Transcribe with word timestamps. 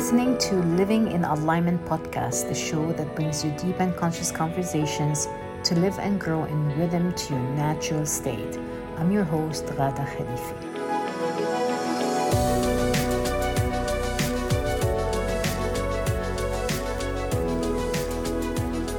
listening 0.00 0.38
to 0.38 0.54
Living 0.80 1.12
in 1.12 1.24
Alignment 1.24 1.84
podcast, 1.84 2.48
the 2.48 2.54
show 2.54 2.90
that 2.94 3.14
brings 3.14 3.44
you 3.44 3.50
deep 3.58 3.78
and 3.80 3.94
conscious 3.94 4.32
conversations 4.32 5.28
to 5.62 5.74
live 5.74 5.98
and 5.98 6.18
grow 6.18 6.44
in 6.44 6.78
rhythm 6.78 7.12
to 7.12 7.34
your 7.34 7.42
natural 7.50 8.06
state. 8.06 8.58
I'm 8.96 9.12
your 9.12 9.24
host, 9.24 9.66
Ghada 9.66 10.06
Khalifi. 10.08 10.56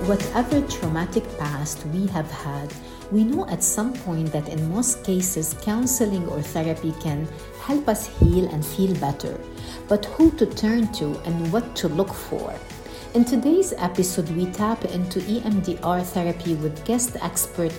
Whatever 0.07 0.61
traumatic 0.67 1.25
past 1.39 1.83
we 1.87 2.05
have 2.13 2.29
had, 2.29 2.71
we 3.11 3.23
know 3.23 3.47
at 3.49 3.63
some 3.63 3.93
point 3.93 4.31
that 4.33 4.47
in 4.49 4.69
most 4.69 5.03
cases, 5.03 5.55
counseling 5.63 6.27
or 6.27 6.43
therapy 6.43 6.93
can 7.01 7.27
help 7.59 7.89
us 7.89 8.05
heal 8.05 8.47
and 8.49 8.63
feel 8.63 8.93
better. 8.99 9.35
But 9.91 10.05
who 10.05 10.31
to 10.37 10.45
turn 10.45 10.87
to 10.93 11.19
and 11.25 11.51
what 11.51 11.75
to 11.75 11.89
look 11.89 12.13
for? 12.13 12.55
In 13.13 13.25
today's 13.25 13.73
episode, 13.77 14.29
we 14.29 14.45
tap 14.45 14.85
into 14.85 15.19
EMDR 15.19 16.01
therapy 16.05 16.55
with 16.55 16.85
guest 16.85 17.17
expert 17.21 17.73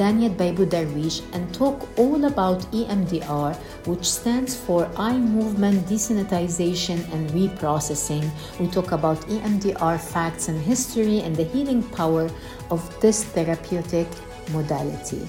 Dania 0.00 0.34
Baibu 0.34 0.64
Darwish 0.64 1.20
and 1.34 1.52
talk 1.52 1.86
all 1.98 2.24
about 2.24 2.60
EMDR, 2.72 3.54
which 3.84 4.10
stands 4.10 4.56
for 4.56 4.90
Eye 4.96 5.18
Movement 5.18 5.84
Desensitization 5.84 7.04
and 7.12 7.28
Reprocessing. 7.32 8.24
We 8.58 8.68
talk 8.68 8.92
about 8.92 9.20
EMDR 9.28 10.00
facts 10.00 10.48
and 10.48 10.58
history 10.62 11.20
and 11.20 11.36
the 11.36 11.44
healing 11.44 11.82
power 11.82 12.30
of 12.70 12.80
this 13.02 13.24
therapeutic 13.24 14.08
modality. 14.52 15.28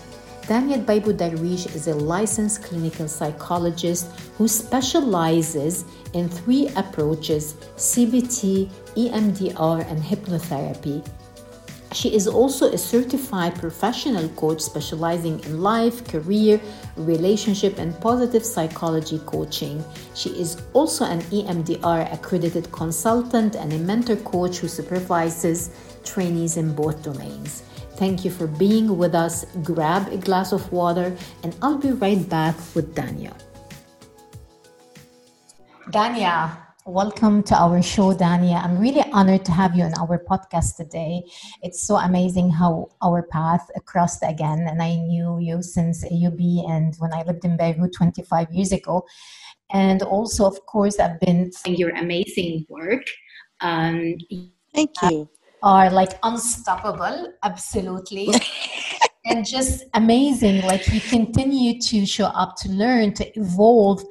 Dania 0.49 0.83
Baibu 0.83 1.13
Darwish 1.13 1.75
is 1.75 1.87
a 1.87 1.93
licensed 1.93 2.63
clinical 2.63 3.07
psychologist 3.07 4.07
who 4.35 4.47
specializes 4.47 5.85
in 6.13 6.27
three 6.27 6.69
approaches 6.75 7.53
CBT, 7.77 8.67
EMDR, 8.95 9.87
and 9.91 10.01
hypnotherapy. 10.01 11.07
She 11.91 12.15
is 12.15 12.27
also 12.27 12.71
a 12.71 12.79
certified 12.79 13.59
professional 13.59 14.27
coach 14.29 14.61
specializing 14.61 15.39
in 15.41 15.61
life, 15.61 16.07
career, 16.07 16.59
relationship, 16.97 17.77
and 17.77 17.93
positive 18.01 18.43
psychology 18.43 19.19
coaching. 19.27 19.85
She 20.15 20.31
is 20.31 20.57
also 20.73 21.05
an 21.05 21.21
EMDR 21.29 22.11
accredited 22.11 22.71
consultant 22.71 23.55
and 23.55 23.71
a 23.71 23.77
mentor 23.77 24.15
coach 24.15 24.57
who 24.57 24.67
supervises 24.67 25.69
trainees 26.03 26.57
in 26.57 26.73
both 26.73 27.03
domains. 27.03 27.61
Thank 27.99 28.23
you 28.23 28.31
for 28.31 28.47
being 28.47 28.97
with 28.97 29.13
us. 29.13 29.43
Grab 29.61 30.07
a 30.07 30.15
glass 30.15 30.53
of 30.53 30.71
water, 30.71 31.13
and 31.43 31.53
I'll 31.61 31.77
be 31.77 31.91
right 31.91 32.23
back 32.29 32.55
with 32.73 32.95
Dania. 32.95 33.35
Dania, 35.91 36.55
welcome 36.85 37.43
to 37.43 37.55
our 37.55 37.81
show, 37.81 38.13
Dania. 38.13 38.63
I'm 38.63 38.79
really 38.79 39.03
honored 39.11 39.43
to 39.43 39.51
have 39.51 39.75
you 39.75 39.83
on 39.83 39.93
our 39.99 40.17
podcast 40.17 40.77
today. 40.77 41.23
It's 41.61 41.83
so 41.83 41.97
amazing 41.97 42.51
how 42.51 42.87
our 43.01 43.23
path 43.23 43.69
crossed 43.83 44.23
again, 44.23 44.65
and 44.69 44.81
I 44.81 44.95
knew 44.95 45.39
you 45.39 45.61
since 45.61 46.05
AUB 46.05 46.71
and 46.71 46.95
when 46.99 47.11
I 47.11 47.23
lived 47.23 47.43
in 47.43 47.57
Beirut 47.57 47.91
25 47.93 48.53
years 48.53 48.71
ago. 48.71 49.05
And 49.71 50.03
also, 50.03 50.45
of 50.45 50.65
course, 50.67 51.01
I've 51.01 51.19
been 51.19 51.51
seeing 51.51 51.75
your 51.75 51.89
amazing 51.89 52.65
work. 52.69 53.03
Um, 53.59 54.15
Thank 54.73 54.91
you 55.01 55.29
are 55.63 55.89
like 55.89 56.17
unstoppable, 56.23 57.33
absolutely. 57.43 58.29
and 59.25 59.45
just 59.45 59.83
amazing. 59.93 60.61
Like 60.61 60.87
you 60.91 61.01
continue 61.01 61.79
to 61.81 62.05
show 62.05 62.25
up 62.25 62.55
to 62.57 62.69
learn, 62.69 63.13
to 63.15 63.39
evolve, 63.39 64.03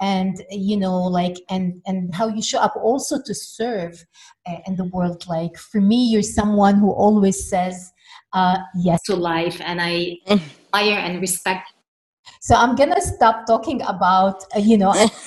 and 0.00 0.42
you 0.50 0.76
know, 0.76 1.02
like 1.02 1.36
and 1.50 1.80
and 1.86 2.14
how 2.14 2.28
you 2.28 2.42
show 2.42 2.58
up 2.58 2.74
also 2.76 3.20
to 3.24 3.34
serve 3.34 4.04
uh, 4.46 4.56
in 4.66 4.76
the 4.76 4.84
world. 4.86 5.24
Like 5.28 5.56
for 5.56 5.80
me, 5.80 6.08
you're 6.10 6.22
someone 6.22 6.76
who 6.76 6.90
always 6.90 7.48
says 7.48 7.92
uh, 8.32 8.58
yes 8.76 9.02
to 9.04 9.16
life, 9.16 9.60
and 9.60 9.80
I 9.80 10.18
admire 10.26 10.98
and 10.98 11.20
respect. 11.20 11.72
So 12.40 12.54
I'm 12.54 12.74
gonna 12.76 13.00
stop 13.00 13.46
talking 13.46 13.82
about 13.82 14.44
uh, 14.56 14.60
you 14.60 14.78
know. 14.78 14.94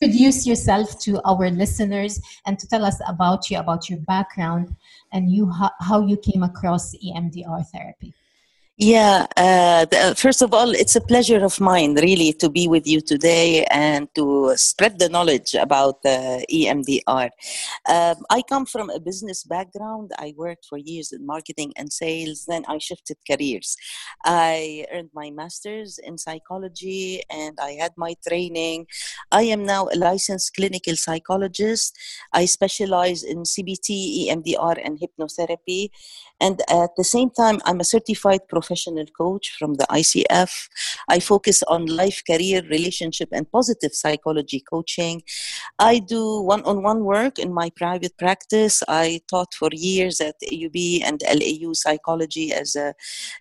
introduce 0.00 0.46
yourself 0.46 0.98
to 1.00 1.20
our 1.24 1.50
listeners 1.50 2.20
and 2.46 2.58
to 2.58 2.68
tell 2.68 2.84
us 2.84 3.00
about 3.08 3.50
you, 3.50 3.58
about 3.58 3.90
your 3.90 3.98
background, 4.00 4.74
and 5.12 5.30
you 5.30 5.50
how, 5.50 5.70
how 5.80 6.06
you 6.06 6.16
came 6.16 6.42
across 6.42 6.94
EMDR 7.04 7.66
therapy. 7.72 8.14
Yeah, 8.80 9.26
uh, 9.36 9.86
the, 9.86 10.14
first 10.16 10.40
of 10.40 10.54
all, 10.54 10.70
it's 10.70 10.94
a 10.94 11.00
pleasure 11.00 11.44
of 11.44 11.58
mine, 11.60 11.96
really, 11.96 12.32
to 12.34 12.48
be 12.48 12.68
with 12.68 12.86
you 12.86 13.00
today 13.00 13.64
and 13.72 14.06
to 14.14 14.52
spread 14.54 15.00
the 15.00 15.08
knowledge 15.08 15.54
about 15.54 15.96
uh, 16.04 16.38
EMDR. 16.48 17.30
Um, 17.88 18.16
I 18.30 18.40
come 18.48 18.66
from 18.66 18.88
a 18.90 19.00
business 19.00 19.42
background. 19.42 20.12
I 20.16 20.32
worked 20.36 20.66
for 20.66 20.78
years 20.78 21.10
in 21.10 21.26
marketing 21.26 21.72
and 21.76 21.92
sales, 21.92 22.44
then 22.46 22.62
I 22.68 22.78
shifted 22.78 23.16
careers. 23.28 23.76
I 24.24 24.86
earned 24.92 25.10
my 25.12 25.30
master's 25.30 25.98
in 25.98 26.16
psychology 26.16 27.24
and 27.30 27.58
I 27.60 27.72
had 27.72 27.94
my 27.96 28.14
training. 28.28 28.86
I 29.32 29.42
am 29.42 29.66
now 29.66 29.88
a 29.92 29.96
licensed 29.98 30.54
clinical 30.54 30.94
psychologist. 30.94 31.98
I 32.32 32.44
specialize 32.44 33.24
in 33.24 33.38
CBT, 33.38 34.28
EMDR, 34.28 34.80
and 34.84 35.00
hypnotherapy. 35.00 35.90
And 36.40 36.60
at 36.70 36.94
the 36.96 37.04
same 37.04 37.30
time, 37.30 37.58
I'm 37.64 37.80
a 37.80 37.84
certified 37.84 38.46
professional 38.48 39.06
coach 39.06 39.56
from 39.58 39.74
the 39.74 39.86
ICF. 39.90 40.68
I 41.08 41.18
focus 41.18 41.62
on 41.64 41.86
life, 41.86 42.22
career, 42.24 42.62
relationship, 42.70 43.30
and 43.32 43.50
positive 43.50 43.92
psychology 43.94 44.60
coaching. 44.60 45.22
I 45.78 45.98
do 45.98 46.40
one 46.40 46.62
on 46.62 46.82
one 46.82 47.04
work 47.04 47.38
in 47.38 47.52
my 47.52 47.70
private 47.70 48.16
practice. 48.18 48.82
I 48.88 49.20
taught 49.28 49.54
for 49.54 49.70
years 49.72 50.20
at 50.20 50.36
AUB 50.42 51.02
and 51.04 51.22
LAU 51.22 51.72
psychology 51.72 52.52
as 52.52 52.76
a, 52.76 52.94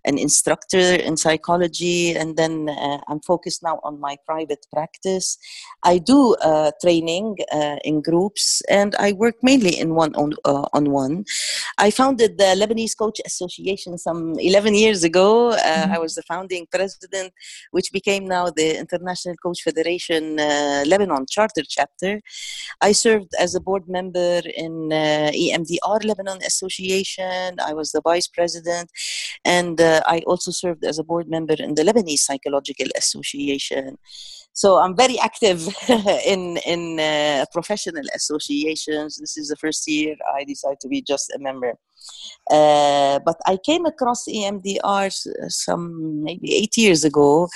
an 0.06 0.18
instructor 0.18 0.96
in 0.96 1.18
psychology, 1.18 2.16
and 2.16 2.36
then 2.36 2.69
uh, 2.69 3.00
I'm 3.07 3.19
focused 3.22 3.62
now 3.63 3.80
on 3.84 4.00
my 4.00 4.18
private 4.25 4.66
practice. 4.74 5.38
I 5.84 6.00
do 6.00 6.36
uh, 6.36 6.72
training 6.81 7.38
uh, 7.52 7.78
in 7.84 8.02
groups, 8.02 8.62
and 8.69 8.96
I 8.96 9.13
work 9.13 9.36
mainly 9.44 9.78
in 9.80 9.94
one 9.94 10.16
on, 10.16 10.34
uh, 10.46 10.68
on 10.74 10.91
one. 10.91 11.25
I 11.78 11.91
founded 11.91 12.38
the 12.38 12.56
Lebanese 12.57 12.87
Lebanese 12.88 12.98
Coach 12.98 13.22
Association 13.25 13.98
some 13.98 14.40
11 14.40 14.74
years 14.75 15.03
ago. 15.03 15.52
Uh, 15.52 15.58
mm-hmm. 15.58 15.94
I 15.94 16.00
was 16.00 16.16
the 16.16 16.24
founding 16.24 16.68
president, 16.72 17.34
which 17.72 17.92
became 17.92 18.28
now 18.28 18.50
the 18.50 18.78
International 18.78 19.36
Coach 19.38 19.62
Federation 19.64 20.40
uh, 20.40 20.84
Lebanon 20.86 21.25
Charter 21.30 21.64
Chapter. 21.68 22.22
I 22.81 22.92
served 22.92 23.31
as 23.40 23.56
a 23.56 23.59
board 23.59 23.88
member 23.88 24.42
in 24.56 24.92
uh, 24.92 25.31
EMDR 25.34 26.06
Lebanon 26.06 26.40
Association. 26.46 27.58
I 27.59 27.74
was 27.74 27.92
the 27.92 28.02
vice 28.02 28.28
president, 28.28 28.90
and 29.46 29.80
uh, 29.80 30.02
I 30.06 30.19
also 30.28 30.52
served 30.52 30.84
as 30.86 31.00
a 31.00 31.04
board 31.04 31.30
member 31.30 31.56
in 31.58 31.75
the 31.75 31.84
Lebanese 31.84 32.19
Psychological 32.19 32.88
Association. 32.96 33.98
So 34.54 34.80
I'm 34.80 34.96
very 34.96 35.19
active 35.19 35.68
in 36.25 36.58
in 36.66 37.00
uh, 37.00 37.46
professional 37.52 38.06
associations. 38.16 39.18
This 39.18 39.38
is 39.38 39.50
the 39.50 39.56
first 39.56 39.88
year 39.88 40.16
I 40.36 40.44
decided 40.46 40.80
to 40.81 40.88
be 40.88 41.02
just 41.02 41.31
a 41.36 41.40
member. 41.40 41.74
Uh, 42.50 43.19
but 43.25 43.38
I 43.45 43.57
came 43.57 43.85
across 43.85 44.25
EMDR 44.25 45.12
some 45.50 46.23
maybe 46.23 46.56
eight 46.56 46.78
years 46.78 47.03
ago. 47.03 47.50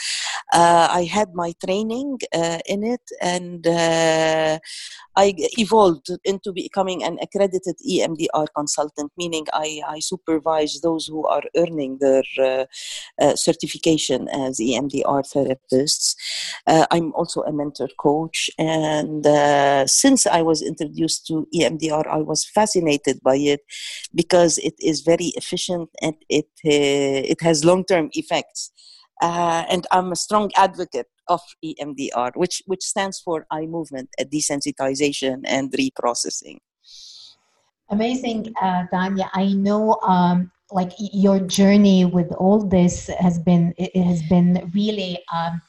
Uh, 0.54 0.88
I 0.92 1.04
had 1.06 1.34
my 1.34 1.54
training 1.66 2.20
uh, 2.34 2.60
in 2.66 2.84
it, 2.84 3.02
and 3.22 3.66
uh, 3.66 4.60
I 5.16 5.34
evolved 5.58 6.10
into 6.26 6.52
becoming 6.52 7.04
an 7.04 7.18
accredited 7.22 7.76
EMDR 7.90 8.48
consultant, 8.54 9.12
meaning 9.18 9.46
I, 9.54 9.82
I 9.88 10.00
supervise 10.00 10.82
those 10.82 11.08
who 11.08 11.26
are 11.26 11.44
earning 11.56 12.00
their 12.02 12.24
uh, 12.40 12.66
uh, 13.22 13.36
certification 13.36 14.28
as 14.30 14.60
EMDR 14.60 15.24
therapists. 15.34 16.16
I'm 16.68 17.14
also 17.14 17.42
a 17.44 17.54
mentor 17.54 17.90
coach, 17.98 18.50
and 18.58 19.26
since 19.90 20.28
I 20.28 20.42
was 20.42 20.62
introduced 20.62 21.28
to 21.28 21.48
EMDR, 21.56 22.08
I 22.08 22.18
was 22.18 22.46
fascinated 22.46 23.22
by 23.24 23.38
it 23.38 23.62
because 24.14 24.41
it 24.58 24.76
is 24.80 25.02
very 25.02 25.32
efficient 25.36 25.90
and 26.02 26.16
it 26.30 26.50
uh, 26.66 27.32
it 27.34 27.42
has 27.42 27.66
long 27.66 27.84
term 27.86 28.10
effects. 28.14 28.72
Uh, 29.22 29.64
and 29.70 29.86
I'm 29.92 30.12
a 30.12 30.16
strong 30.16 30.50
advocate 30.56 31.08
of 31.28 31.42
EMDR, 31.64 32.32
which 32.36 32.64
which 32.66 32.84
stands 32.84 33.20
for 33.20 33.46
eye 33.52 33.68
movement, 33.68 34.10
desensitization, 34.20 35.42
and 35.46 35.72
reprocessing. 35.72 36.58
Amazing, 37.90 38.54
uh, 38.62 38.86
Dania. 38.92 39.30
I 39.34 39.54
know, 39.54 40.00
um, 40.02 40.52
like 40.72 40.92
your 40.98 41.40
journey 41.40 42.06
with 42.06 42.32
all 42.34 42.64
this 42.64 43.10
has 43.20 43.38
been 43.38 43.74
it 43.78 44.04
has 44.04 44.22
been 44.24 44.72
really. 44.74 45.20
Um, 45.34 45.62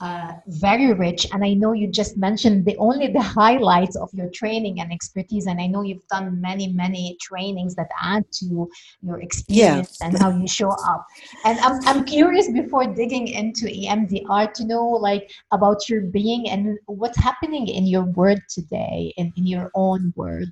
uh, 0.00 0.32
very 0.46 0.92
rich. 0.92 1.26
And 1.32 1.44
i 1.44 1.52
know 1.54 1.72
you 1.72 1.86
just 1.88 2.16
mentioned 2.16 2.64
the 2.64 2.76
only 2.78 3.08
the 3.08 3.22
highlights 3.22 3.96
of 3.96 4.10
your 4.12 4.28
training 4.30 4.80
and 4.80 4.92
expertise. 4.92 5.46
And 5.46 5.60
i 5.60 5.66
know 5.66 5.82
you've 5.82 6.06
done 6.08 6.40
many 6.40 6.72
many 6.72 7.16
trainings 7.20 7.74
that 7.76 7.88
add 8.00 8.24
to 8.40 8.68
your 9.02 9.20
experience 9.20 9.98
yeah. 10.00 10.06
and 10.06 10.18
how 10.18 10.30
you 10.30 10.46
show 10.46 10.70
up. 10.70 11.06
And 11.44 11.58
I'm, 11.60 11.80
I'm 11.86 12.04
curious 12.04 12.50
before 12.50 12.86
digging 12.86 13.28
into 13.28 13.66
emdr 13.66 14.52
to 14.54 14.64
know 14.64 14.86
like 14.86 15.30
about 15.52 15.88
your 15.88 16.02
being 16.02 16.48
and 16.50 16.78
what's 16.86 17.18
happening 17.18 17.68
in 17.68 17.86
your 17.86 18.04
world 18.04 18.40
today 18.48 19.12
in, 19.16 19.32
in 19.36 19.46
your 19.46 19.70
own 19.74 20.12
world 20.16 20.48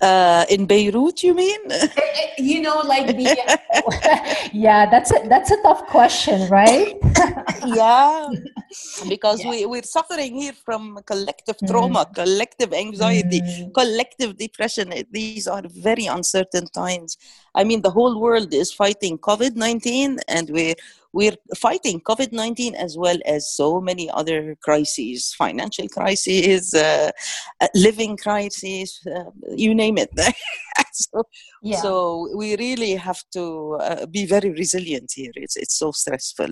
uh, 0.00 0.44
in 0.50 0.66
Beirut, 0.66 1.22
you 1.22 1.34
mean? 1.34 1.60
Eh, 1.70 1.88
eh, 1.96 2.30
you 2.38 2.60
know, 2.60 2.80
like 2.84 3.06
the 3.06 3.14
yeah, 4.52 4.90
that's 4.90 5.10
a 5.12 5.26
that's 5.28 5.50
a 5.50 5.60
tough 5.62 5.86
question, 5.86 6.48
right? 6.50 6.96
yeah, 7.66 8.28
because 9.08 9.42
yeah. 9.42 9.50
we 9.50 9.66
we're 9.66 9.82
suffering 9.82 10.34
here 10.34 10.52
from 10.52 10.98
collective 11.06 11.56
trauma, 11.66 12.04
mm. 12.04 12.14
collective 12.14 12.72
anxiety, 12.72 13.40
mm. 13.40 13.74
collective 13.74 14.36
depression. 14.36 14.92
These 15.10 15.46
are 15.46 15.62
very 15.68 16.06
uncertain 16.06 16.66
times. 16.66 17.16
I 17.54 17.64
mean, 17.64 17.82
the 17.82 17.90
whole 17.90 18.20
world 18.20 18.52
is 18.52 18.72
fighting 18.72 19.18
COVID 19.18 19.54
nineteen, 19.56 20.18
and 20.28 20.50
we're 20.50 20.74
we're 21.14 21.36
fighting 21.56 22.00
COVID 22.00 22.32
19 22.32 22.74
as 22.74 22.98
well 22.98 23.16
as 23.24 23.54
so 23.54 23.80
many 23.80 24.10
other 24.10 24.56
crises 24.62 25.32
financial 25.38 25.88
crises, 25.88 26.74
uh, 26.74 27.10
uh, 27.60 27.68
living 27.74 28.16
crises, 28.16 29.00
uh, 29.06 29.30
you 29.56 29.74
name 29.74 29.96
it. 29.96 30.10
so, 30.92 31.22
yeah. 31.62 31.80
so 31.80 32.28
we 32.36 32.56
really 32.56 32.96
have 32.96 33.22
to 33.32 33.78
uh, 33.80 34.06
be 34.06 34.26
very 34.26 34.50
resilient 34.50 35.12
here. 35.14 35.30
It's, 35.36 35.56
it's 35.56 35.78
so 35.78 35.92
stressful. 35.92 36.50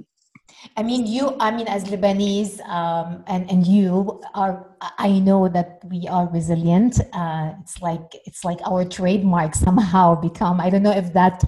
I 0.76 0.82
mean, 0.82 1.06
you, 1.06 1.36
I 1.40 1.50
mean, 1.50 1.68
as 1.68 1.84
Lebanese 1.84 2.60
um, 2.68 3.24
and, 3.26 3.50
and 3.50 3.66
you 3.66 4.22
are, 4.34 4.76
I 4.98 5.18
know 5.18 5.48
that 5.48 5.80
we 5.84 6.06
are 6.08 6.28
resilient. 6.28 7.00
Uh, 7.12 7.52
it's 7.60 7.80
like, 7.80 8.14
it's 8.26 8.44
like 8.44 8.60
our 8.66 8.84
trademark 8.84 9.54
somehow 9.54 10.14
become, 10.20 10.60
I 10.60 10.70
don't 10.70 10.82
know 10.82 10.92
if 10.92 11.12
that 11.12 11.44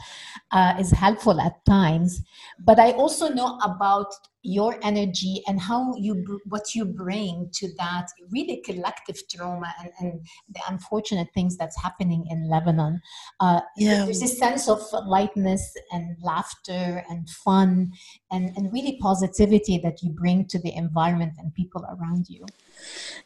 uh, 0.52 0.74
is 0.78 0.90
helpful 0.90 1.40
at 1.40 1.64
times, 1.64 2.22
but 2.58 2.78
I 2.78 2.92
also 2.92 3.28
know 3.28 3.58
about 3.62 4.12
your 4.46 4.78
energy 4.82 5.42
and 5.48 5.58
how 5.58 5.94
you 5.96 6.40
what 6.44 6.74
you 6.74 6.84
bring 6.84 7.48
to 7.50 7.66
that 7.78 8.06
really 8.30 8.60
collective 8.64 9.16
trauma 9.28 9.74
and, 9.80 9.90
and 10.00 10.26
the 10.54 10.60
unfortunate 10.68 11.28
things 11.32 11.56
that's 11.56 11.80
happening 11.82 12.26
in 12.28 12.48
lebanon 12.50 13.00
uh, 13.40 13.60
yeah. 13.78 14.04
there's 14.04 14.22
a 14.22 14.28
sense 14.28 14.68
of 14.68 14.80
lightness 15.06 15.74
and 15.92 16.14
laughter 16.22 17.02
and 17.08 17.28
fun 17.30 17.90
and, 18.30 18.52
and 18.56 18.70
really 18.70 18.98
positivity 19.00 19.78
that 19.78 20.02
you 20.02 20.10
bring 20.10 20.44
to 20.44 20.58
the 20.58 20.74
environment 20.76 21.32
and 21.38 21.54
people 21.54 21.82
around 21.98 22.26
you 22.28 22.44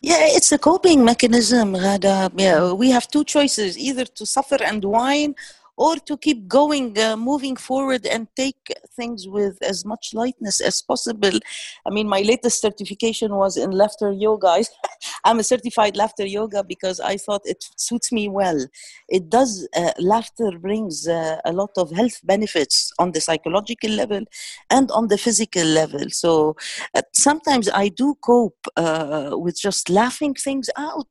yeah, 0.00 0.18
it's 0.20 0.52
a 0.52 0.58
coping 0.58 1.04
mechanism, 1.04 1.72
Ghada. 1.72 2.30
Yeah, 2.36 2.72
we 2.72 2.90
have 2.90 3.08
two 3.08 3.24
choices 3.24 3.76
either 3.78 4.04
to 4.04 4.26
suffer 4.26 4.62
and 4.62 4.84
whine 4.84 5.34
or 5.78 5.94
to 5.96 6.16
keep 6.16 6.48
going, 6.48 6.98
uh, 6.98 7.16
moving 7.16 7.54
forward 7.54 8.04
and 8.04 8.26
take 8.34 8.74
things 8.96 9.28
with 9.28 9.56
as 9.62 9.84
much 9.84 10.12
lightness 10.12 10.60
as 10.60 10.82
possible. 10.82 11.38
I 11.86 11.90
mean, 11.90 12.08
my 12.08 12.22
latest 12.22 12.60
certification 12.60 13.36
was 13.36 13.56
in 13.56 13.70
laughter 13.70 14.10
yoga. 14.10 14.64
I'm 15.24 15.38
a 15.38 15.44
certified 15.44 15.96
laughter 15.96 16.26
yoga 16.26 16.64
because 16.64 16.98
I 16.98 17.16
thought 17.16 17.42
it 17.44 17.64
suits 17.76 18.10
me 18.10 18.28
well. 18.28 18.60
It 19.08 19.30
does, 19.30 19.68
uh, 19.76 19.92
laughter 20.00 20.50
brings 20.58 21.06
uh, 21.06 21.38
a 21.44 21.52
lot 21.52 21.70
of 21.76 21.92
health 21.92 22.18
benefits 22.24 22.92
on 22.98 23.12
the 23.12 23.20
psychological 23.20 23.90
level 23.90 24.24
and 24.70 24.90
on 24.90 25.06
the 25.06 25.18
physical 25.18 25.64
level. 25.64 26.10
So 26.10 26.56
uh, 26.96 27.02
sometimes 27.14 27.68
I 27.72 27.88
do 27.88 28.16
cope 28.20 28.66
uh, 28.76 29.30
with 29.34 29.60
just 29.60 29.88
laughing 29.88 30.34
things 30.34 30.68
out. 30.76 31.06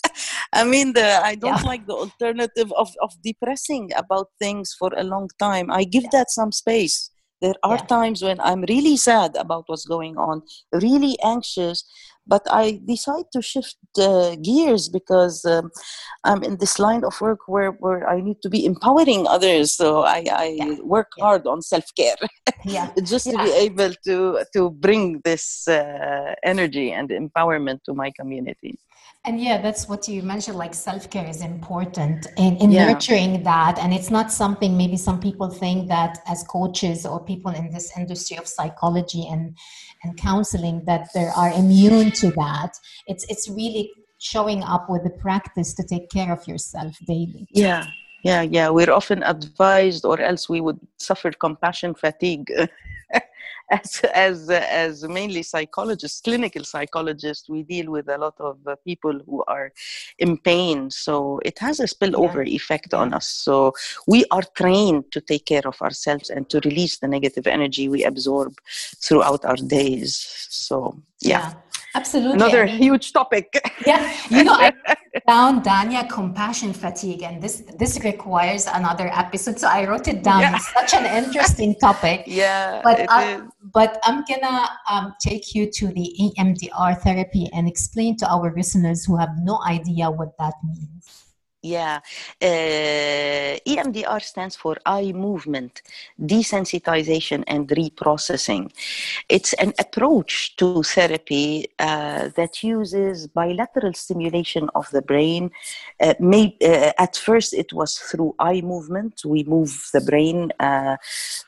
I 0.52 0.64
mean, 0.64 0.92
the, 0.92 1.24
I 1.24 1.36
don't 1.36 1.62
yeah. 1.62 1.68
like 1.68 1.86
the 1.86 1.94
alternative 1.94 2.70
of, 2.76 2.94
of 3.00 3.10
depressing 3.22 3.92
about 4.10 4.28
things 4.38 4.74
for 4.78 4.90
a 4.96 5.04
long 5.04 5.28
time. 5.38 5.70
I 5.70 5.84
give 5.84 6.04
yeah. 6.04 6.10
that 6.12 6.30
some 6.30 6.52
space. 6.52 7.10
There 7.40 7.54
are 7.62 7.76
yeah. 7.76 7.86
times 7.86 8.22
when 8.22 8.38
I'm 8.40 8.62
really 8.68 8.96
sad 8.98 9.34
about 9.36 9.64
what's 9.66 9.86
going 9.86 10.18
on, 10.18 10.42
really 10.72 11.16
anxious, 11.24 11.84
but 12.26 12.42
I 12.50 12.80
decide 12.86 13.24
to 13.32 13.40
shift 13.40 13.76
uh, 13.98 14.36
gears 14.36 14.90
because 14.90 15.44
um, 15.46 15.70
I'm 16.22 16.42
in 16.42 16.58
this 16.58 16.78
line 16.78 17.02
of 17.02 17.18
work 17.18 17.40
where, 17.48 17.70
where 17.70 18.06
I 18.06 18.20
need 18.20 18.42
to 18.42 18.50
be 18.50 18.66
empowering 18.66 19.26
others. 19.26 19.72
So 19.72 20.02
I, 20.02 20.26
I 20.30 20.56
yeah. 20.58 20.74
work 20.82 21.08
yeah. 21.16 21.24
hard 21.24 21.46
on 21.46 21.62
self 21.62 21.86
care, 21.96 22.20
yeah. 22.64 22.90
just 23.04 23.24
to 23.24 23.38
be 23.38 23.52
able 23.52 23.94
to 24.04 24.44
to 24.52 24.70
bring 24.70 25.20
this 25.24 25.66
uh, 25.66 26.34
energy 26.44 26.92
and 26.92 27.08
empowerment 27.08 27.82
to 27.84 27.94
my 27.94 28.12
community. 28.20 28.78
And 29.26 29.38
yeah, 29.38 29.60
that's 29.60 29.86
what 29.86 30.08
you 30.08 30.22
mentioned. 30.22 30.56
Like 30.56 30.72
self 30.72 31.10
care 31.10 31.28
is 31.28 31.42
important 31.42 32.26
in, 32.38 32.56
in 32.56 32.70
yeah. 32.70 32.92
nurturing 32.92 33.42
that. 33.42 33.78
And 33.78 33.92
it's 33.92 34.10
not 34.10 34.32
something 34.32 34.76
maybe 34.76 34.96
some 34.96 35.20
people 35.20 35.50
think 35.50 35.88
that 35.88 36.18
as 36.26 36.42
coaches 36.44 37.04
or 37.04 37.22
people 37.22 37.52
in 37.52 37.70
this 37.70 37.94
industry 37.98 38.38
of 38.38 38.46
psychology 38.46 39.26
and, 39.30 39.56
and 40.02 40.16
counseling 40.16 40.82
that 40.86 41.08
they 41.12 41.26
are 41.36 41.52
immune 41.52 42.12
to 42.12 42.30
that. 42.30 42.72
It's 43.06 43.26
it's 43.28 43.48
really 43.50 43.90
showing 44.18 44.62
up 44.62 44.88
with 44.88 45.04
the 45.04 45.10
practice 45.10 45.74
to 45.74 45.82
take 45.82 46.08
care 46.10 46.32
of 46.32 46.46
yourself 46.48 46.96
daily. 47.06 47.46
Yeah. 47.50 47.86
Yeah, 48.22 48.42
yeah. 48.42 48.68
We're 48.68 48.92
often 48.92 49.22
advised, 49.22 50.04
or 50.04 50.20
else 50.20 50.46
we 50.48 50.60
would 50.60 50.78
suffer 50.98 51.30
compassion 51.30 51.94
fatigue. 51.94 52.50
as 53.70 54.00
as 54.14 54.50
as 54.50 55.04
mainly 55.04 55.42
psychologists, 55.42 56.20
clinical 56.20 56.64
psychologists, 56.64 57.48
we 57.48 57.62
deal 57.62 57.90
with 57.90 58.08
a 58.08 58.18
lot 58.18 58.34
of 58.40 58.58
uh, 58.66 58.76
people 58.84 59.20
who 59.26 59.44
are 59.46 59.72
in 60.18 60.36
pain. 60.38 60.90
So 60.90 61.40
it 61.44 61.58
has 61.58 61.80
a 61.80 61.84
spillover 61.84 62.44
yeah. 62.46 62.54
effect 62.54 62.94
on 62.94 63.14
us. 63.14 63.28
So 63.28 63.72
we 64.06 64.24
are 64.30 64.42
trained 64.54 65.12
to 65.12 65.20
take 65.20 65.46
care 65.46 65.66
of 65.66 65.80
ourselves 65.80 66.30
and 66.30 66.48
to 66.50 66.60
release 66.64 66.98
the 66.98 67.08
negative 67.08 67.46
energy 67.46 67.88
we 67.88 68.04
absorb 68.04 68.54
throughout 69.02 69.44
our 69.44 69.56
days. 69.56 70.16
So 70.50 71.00
yeah. 71.20 71.52
yeah. 71.52 71.69
Absolutely. 71.94 72.34
Another 72.34 72.66
huge 72.66 73.12
topic. 73.12 73.60
Yeah. 73.86 74.12
You 74.28 74.44
know, 74.44 74.52
I 74.52 74.72
down 75.26 75.62
Dania 75.62 76.08
compassion 76.08 76.72
fatigue, 76.74 77.22
and 77.22 77.42
this 77.42 77.62
this 77.78 77.98
requires 78.04 78.66
another 78.66 79.08
episode. 79.08 79.58
So 79.58 79.68
I 79.68 79.88
wrote 79.88 80.06
it 80.06 80.22
down. 80.22 80.40
Yeah. 80.42 80.56
It's 80.56 80.70
such 80.72 80.92
an 80.94 81.06
interesting 81.24 81.74
topic. 81.76 82.24
Yeah. 82.30 82.82
But 82.84 83.06
I, 83.08 83.40
but 83.72 83.98
I'm 84.04 84.22
gonna 84.28 84.68
um, 84.90 85.14
take 85.20 85.54
you 85.54 85.70
to 85.70 85.88
the 85.88 86.06
EMDR 86.20 87.00
therapy 87.00 87.48
and 87.54 87.66
explain 87.66 88.16
to 88.18 88.26
our 88.30 88.52
listeners 88.54 89.04
who 89.04 89.16
have 89.16 89.30
no 89.40 89.60
idea 89.66 90.10
what 90.10 90.36
that 90.38 90.54
means. 90.62 91.29
Yeah, 91.62 92.00
uh, 92.40 93.58
EMDR 93.66 94.18
stands 94.22 94.56
for 94.56 94.78
eye 94.86 95.12
movement, 95.12 95.82
desensitization, 96.18 97.44
and 97.46 97.68
reprocessing. 97.68 98.70
It's 99.28 99.52
an 99.54 99.74
approach 99.78 100.56
to 100.56 100.82
therapy 100.82 101.66
uh, 101.78 102.30
that 102.36 102.62
uses 102.62 103.26
bilateral 103.26 103.92
stimulation 103.92 104.70
of 104.74 104.88
the 104.90 105.02
brain. 105.02 105.50
Uh, 106.00 106.14
may, 106.18 106.56
uh, 106.62 106.92
at 106.98 107.16
first, 107.16 107.52
it 107.52 107.74
was 107.74 107.98
through 107.98 108.34
eye 108.38 108.62
movement. 108.62 109.20
We 109.26 109.44
move 109.44 109.90
the 109.92 110.00
brain, 110.00 110.52
uh, 110.60 110.96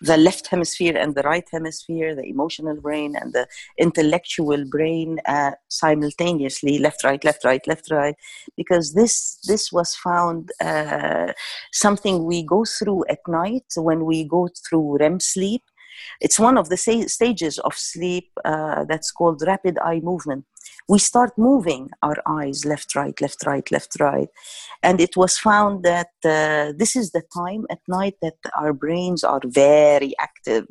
the 0.02 0.18
left 0.18 0.48
hemisphere 0.48 0.94
and 0.96 1.14
the 1.14 1.22
right 1.22 1.48
hemisphere, 1.50 2.14
the 2.14 2.24
emotional 2.24 2.76
brain 2.80 3.16
and 3.16 3.32
the 3.32 3.46
intellectual 3.78 4.64
brain 4.66 5.20
uh, 5.26 5.52
simultaneously, 5.68 6.78
left, 6.78 7.02
right, 7.02 7.24
left, 7.24 7.44
right, 7.44 7.66
left, 7.66 7.90
right, 7.90 8.14
because 8.56 8.92
this 8.92 9.38
this 9.46 9.72
was 9.72 9.94
found 10.02 10.50
uh, 10.60 11.32
something 11.72 12.24
we 12.24 12.42
go 12.42 12.64
through 12.64 13.04
at 13.08 13.20
night 13.28 13.66
when 13.76 14.04
we 14.04 14.24
go 14.24 14.48
through 14.68 14.98
REM 14.98 15.20
sleep. 15.20 15.62
It's 16.20 16.38
one 16.38 16.58
of 16.58 16.68
the 16.68 16.76
stages 16.76 17.58
of 17.58 17.74
sleep 17.74 18.30
uh, 18.44 18.84
that's 18.84 19.10
called 19.10 19.42
rapid 19.46 19.78
eye 19.78 20.00
movement 20.00 20.44
we 20.88 20.98
start 20.98 21.32
moving 21.36 21.90
our 22.02 22.16
eyes 22.26 22.64
left, 22.64 22.94
right, 22.94 23.18
left, 23.20 23.46
right, 23.46 23.70
left, 23.70 23.98
right. 24.00 24.28
And 24.82 25.00
it 25.00 25.16
was 25.16 25.38
found 25.38 25.84
that 25.84 26.10
uh, 26.24 26.72
this 26.76 26.96
is 26.96 27.12
the 27.12 27.22
time 27.34 27.66
at 27.70 27.78
night 27.86 28.14
that 28.22 28.34
our 28.56 28.72
brains 28.72 29.22
are 29.22 29.40
very 29.44 30.14
active. 30.18 30.66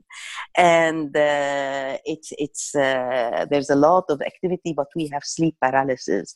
And 0.56 1.16
uh, 1.16 1.98
it's, 2.06 2.34
it's, 2.38 2.76
uh, 2.76 3.46
there's 3.50 3.70
a 3.70 3.76
lot 3.76 4.06
of 4.10 4.22
activity, 4.22 4.74
but 4.74 4.88
we 4.96 5.08
have 5.08 5.24
sleep 5.24 5.56
paralysis. 5.62 6.36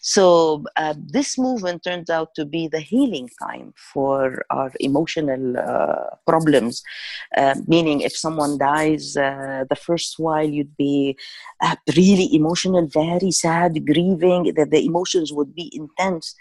So 0.00 0.64
uh, 0.76 0.94
this 0.98 1.38
movement 1.38 1.84
turns 1.84 2.10
out 2.10 2.34
to 2.34 2.44
be 2.44 2.68
the 2.68 2.80
healing 2.80 3.28
time 3.40 3.72
for 3.92 4.44
our 4.50 4.72
emotional 4.80 5.58
uh, 5.58 6.16
problems. 6.26 6.82
Uh, 7.36 7.54
meaning, 7.66 8.00
if 8.00 8.16
someone 8.16 8.58
dies, 8.58 9.14
the 9.14 9.78
first 9.80 10.18
while 10.18 10.48
you'd 10.48 10.76
be 10.76 11.16
really 11.96 12.34
emotional 12.34 12.86
very 12.86 13.11
sad, 13.20 13.86
grieving, 13.86 14.54
that 14.54 14.70
the 14.70 14.84
emotions 14.84 15.32
would 15.32 15.54
be 15.54 15.70
intense. 15.74 16.34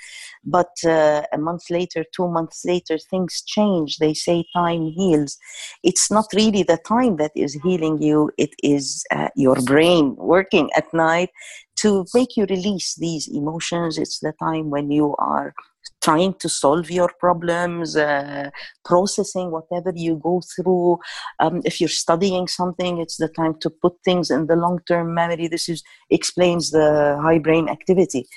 But 0.43 0.71
uh, 0.85 1.23
a 1.31 1.37
month 1.37 1.69
later, 1.69 2.03
two 2.15 2.27
months 2.27 2.63
later, 2.65 2.97
things 2.97 3.43
change. 3.45 3.97
They 3.97 4.13
say 4.13 4.45
time 4.55 4.87
heals. 4.87 5.37
It's 5.83 6.09
not 6.09 6.25
really 6.33 6.63
the 6.63 6.79
time 6.87 7.17
that 7.17 7.31
is 7.35 7.53
healing 7.63 8.01
you, 8.01 8.31
it 8.37 8.51
is 8.63 9.03
uh, 9.11 9.29
your 9.35 9.55
brain 9.63 10.15
working 10.17 10.69
at 10.75 10.93
night 10.93 11.29
to 11.77 12.05
make 12.13 12.37
you 12.37 12.45
release 12.45 12.95
these 12.95 13.27
emotions. 13.27 13.97
It's 13.97 14.19
the 14.19 14.33
time 14.39 14.69
when 14.69 14.91
you 14.91 15.15
are 15.17 15.53
trying 16.01 16.33
to 16.35 16.49
solve 16.49 16.89
your 16.89 17.09
problems, 17.19 17.95
uh, 17.95 18.49
processing 18.83 19.51
whatever 19.51 19.91
you 19.95 20.15
go 20.15 20.41
through. 20.55 20.99
Um, 21.39 21.61
if 21.63 21.79
you're 21.79 21.89
studying 21.89 22.47
something, 22.47 22.97
it's 22.97 23.17
the 23.17 23.27
time 23.29 23.55
to 23.61 23.69
put 23.69 23.93
things 24.03 24.31
in 24.31 24.47
the 24.47 24.55
long-term 24.55 25.13
memory. 25.13 25.47
This 25.47 25.69
is 25.69 25.83
explains 26.09 26.71
the 26.71 27.17
high 27.21 27.39
brain 27.39 27.69
activity. 27.69 28.27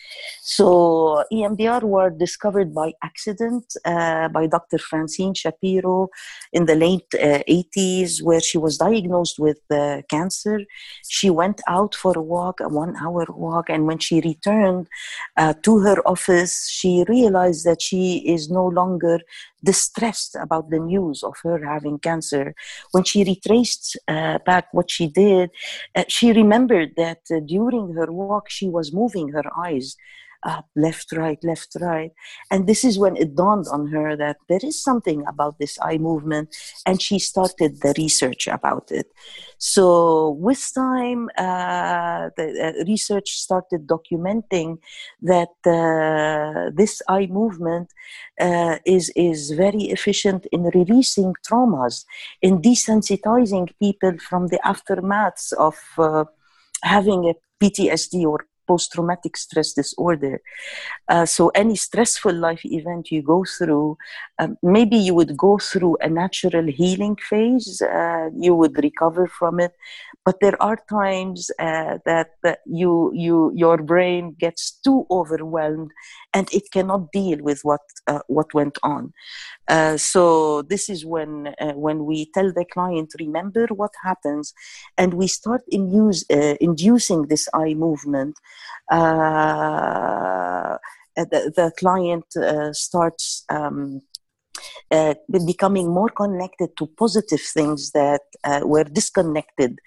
So 0.43 1.25
EMDR 1.33 1.83
were 1.83 2.11
discovered 2.11 2.75
by 2.75 2.93
accident 3.03 3.65
uh, 3.85 4.29
by 4.29 4.47
Dr. 4.47 4.79
Francine 4.79 5.35
Shapiro 5.35 6.09
in 6.53 6.67
the 6.67 6.77
late 6.77 7.13
uh, 7.15 7.43
80s, 7.49 8.23
where 8.23 8.41
she 8.41 8.59
was 8.59 8.79
diagnosed 8.79 9.39
with 9.39 9.59
uh, 9.71 10.03
cancer. 10.09 10.61
She 11.09 11.31
went 11.31 11.61
out 11.69 11.95
for 11.95 12.13
a 12.17 12.23
walk, 12.23 12.61
a 12.61 12.69
one-hour 12.69 13.27
walk, 13.31 13.69
and 13.69 13.87
when 13.87 13.99
she 13.99 14.21
returned 14.21 14.87
uh, 15.37 15.55
to 15.63 15.79
her 15.81 15.97
office, 16.07 16.69
she 16.69 17.05
realized 17.09 17.54
that 17.63 17.81
she 17.81 18.17
is 18.27 18.51
no 18.51 18.67
longer 18.67 19.21
distressed 19.63 20.37
about 20.41 20.71
the 20.71 20.81
news 20.81 21.23
of 21.23 21.35
her 21.45 21.65
having 21.65 21.99
cancer. 21.99 22.55
When 22.91 23.05
she 23.05 23.25
retraced 23.25 23.97
uh, 24.09 24.39
back 24.45 24.67
what 24.73 24.91
she 24.91 25.07
did, 25.07 25.51
uh, 25.95 26.05
she 26.09 26.33
remembered 26.33 26.91
that 26.97 27.21
uh, 27.31 27.41
during 27.41 27.95
her 27.95 28.11
walk 28.13 28.51
she 28.51 28.69
was 28.69 28.93
moving 28.93 29.29
her 29.29 29.45
eyes 29.57 29.97
up, 30.45 30.67
left, 30.77 31.13
right, 31.13 31.43
left, 31.43 31.77
right. 31.81 32.13
And 32.51 32.67
this 32.67 32.85
is 32.85 32.99
when 32.99 33.17
it 33.17 33.35
dawned 33.35 33.67
on 33.71 33.89
her 33.89 34.17
that 34.17 34.37
there 34.49 34.61
is 34.63 34.83
something 34.83 35.25
about 35.27 35.59
this 35.59 35.79
eye 35.81 35.99
movement, 35.99 36.55
and 36.87 37.01
she 37.01 37.19
started 37.19 37.81
the 37.81 37.95
research 37.97 38.47
about 38.47 38.91
it. 38.91 39.07
So, 39.59 40.31
with 40.31 40.73
time, 40.75 41.31
uh, 41.39 42.31
the 42.37 42.75
uh, 42.79 42.85
research 42.85 43.31
started 43.31 43.87
documenting 43.87 44.79
that 45.23 45.55
uh, 45.67 46.71
this 46.75 47.01
eye 47.09 47.27
movement 47.27 47.93
uh, 48.41 48.79
is, 48.85 49.11
is 49.17 49.53
very 49.53 49.85
efficient 49.85 50.47
in 50.53 50.65
releasing 50.75 51.35
traumas, 51.47 52.05
in 52.43 52.61
desensitizing 52.61 53.71
people 53.81 54.19
from 54.19 54.49
the 54.49 54.61
aftermaths 54.65 55.53
of 55.55 55.77
uh, 55.99 56.25
having 56.83 57.25
a 57.25 57.35
PTSD 57.63 58.25
or 58.25 58.47
post 58.67 58.93
traumatic 58.93 59.37
stress 59.37 59.73
disorder. 59.73 60.41
Uh, 61.09 61.27
so, 61.27 61.49
any 61.51 61.77
stressful 61.77 62.33
life 62.33 62.65
event 62.65 63.11
you 63.11 63.23
go 63.23 63.45
through, 63.45 63.97
um, 64.39 64.57
maybe 64.63 64.97
you 64.97 65.15
would 65.15 65.37
go 65.37 65.59
through 65.59 65.97
a 66.01 66.09
natural 66.09 66.67
healing 66.67 67.17
phase, 67.17 67.81
uh, 67.83 68.31
you 68.37 68.55
would 68.55 68.77
recover 68.83 69.27
from 69.27 69.61
it. 69.61 69.73
But 70.25 70.41
there 70.41 70.61
are 70.63 70.79
times 70.89 71.51
uh, 71.59 71.99
that, 72.07 72.31
that 72.43 72.61
you, 72.65 73.13
you, 73.15 73.53
your 73.55 73.77
brain 73.77 74.35
gets 74.41 74.81
too 74.83 75.07
overwhelmed 75.11 75.91
and 76.33 76.49
it 76.51 76.71
cannot 76.73 77.13
deal 77.13 77.39
with 77.43 77.61
what, 77.63 77.83
uh, 78.07 78.21
what 78.29 78.55
went 78.55 78.79
on. 78.83 79.13
Uh, 79.69 79.97
so 79.97 80.63
this 80.63 80.89
is 80.89 81.07
when 81.07 81.55
uh, 81.59 81.73
when 81.73 82.05
we 82.05 82.31
tell 82.35 82.53
the 82.53 82.67
client 82.71 83.15
remember 83.19 83.67
what 83.69 83.93
happens, 84.03 84.53
and 84.99 85.15
we 85.15 85.27
start 85.27 85.63
induce, 85.69 86.25
uh, 86.31 86.55
inducing 86.61 87.23
this 87.29 87.49
eye 87.55 87.75
movement. 87.75 88.37
Uh, 88.91 90.77
the, 91.17 91.53
the, 91.57 91.73
client 91.79 92.25
uh, 92.37 92.73
starts. 92.73 93.45
Um, 93.49 94.03
uh, 94.95 95.15
becoming 95.47 95.89
more 95.89 96.09
connected 96.09 96.77
to 96.77 96.87
positive 96.87 97.41
things 97.41 97.91
that 97.91 98.23
uh, 98.45 98.61
were 98.65 98.85
disconnected 98.85 99.81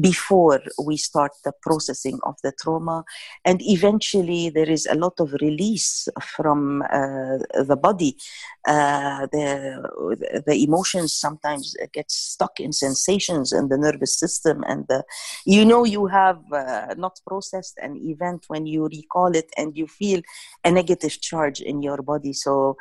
before 0.00 0.60
we 0.82 0.96
start 0.96 1.32
the 1.44 1.52
processing 1.60 2.18
of 2.22 2.34
the 2.42 2.52
trauma. 2.60 3.04
And 3.44 3.60
eventually, 3.62 4.48
there 4.48 4.70
is 4.70 4.86
a 4.86 4.94
lot 4.94 5.20
of 5.20 5.34
release 5.42 6.08
from 6.22 6.82
uh, 6.82 7.38
the 7.70 7.78
body. 7.80 8.16
Uh, 8.66 9.26
the, 9.32 10.42
the 10.46 10.64
emotions 10.64 11.12
sometimes 11.12 11.76
get 11.92 12.10
stuck 12.10 12.58
in 12.58 12.72
sensations 12.72 13.52
in 13.52 13.68
the 13.68 13.76
nervous 13.76 14.18
system. 14.18 14.64
And 14.66 14.86
the, 14.88 15.04
you 15.44 15.64
know, 15.64 15.84
you 15.84 16.06
have 16.06 16.40
uh, 16.52 16.94
not 16.96 17.20
processed 17.26 17.76
an 17.82 17.96
event 17.96 18.44
when 18.48 18.64
you 18.64 18.86
recall 18.86 19.34
it 19.34 19.50
and 19.58 19.76
you 19.76 19.86
feel 19.86 20.22
a 20.64 20.70
negative 20.70 21.20
charge 21.20 21.60
in 21.60 21.82
your 21.82 22.00
body. 22.02 22.32
So, 22.32 22.76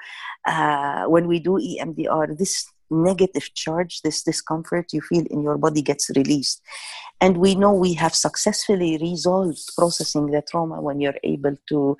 when 1.07 1.27
we 1.27 1.39
do 1.39 1.57
EMDR, 1.79 2.37
this 2.37 2.65
negative 2.89 3.53
charge, 3.53 4.01
this 4.01 4.23
discomfort 4.23 4.93
you 4.93 5.01
feel 5.01 5.25
in 5.29 5.41
your 5.41 5.57
body 5.57 5.81
gets 5.81 6.09
released. 6.15 6.61
And 7.19 7.37
we 7.37 7.55
know 7.55 7.73
we 7.73 7.93
have 7.93 8.13
successfully 8.13 8.97
resolved 9.01 9.61
processing 9.77 10.27
the 10.27 10.41
trauma 10.41 10.81
when 10.81 10.99
you're 10.99 11.19
able 11.23 11.55
to 11.69 11.97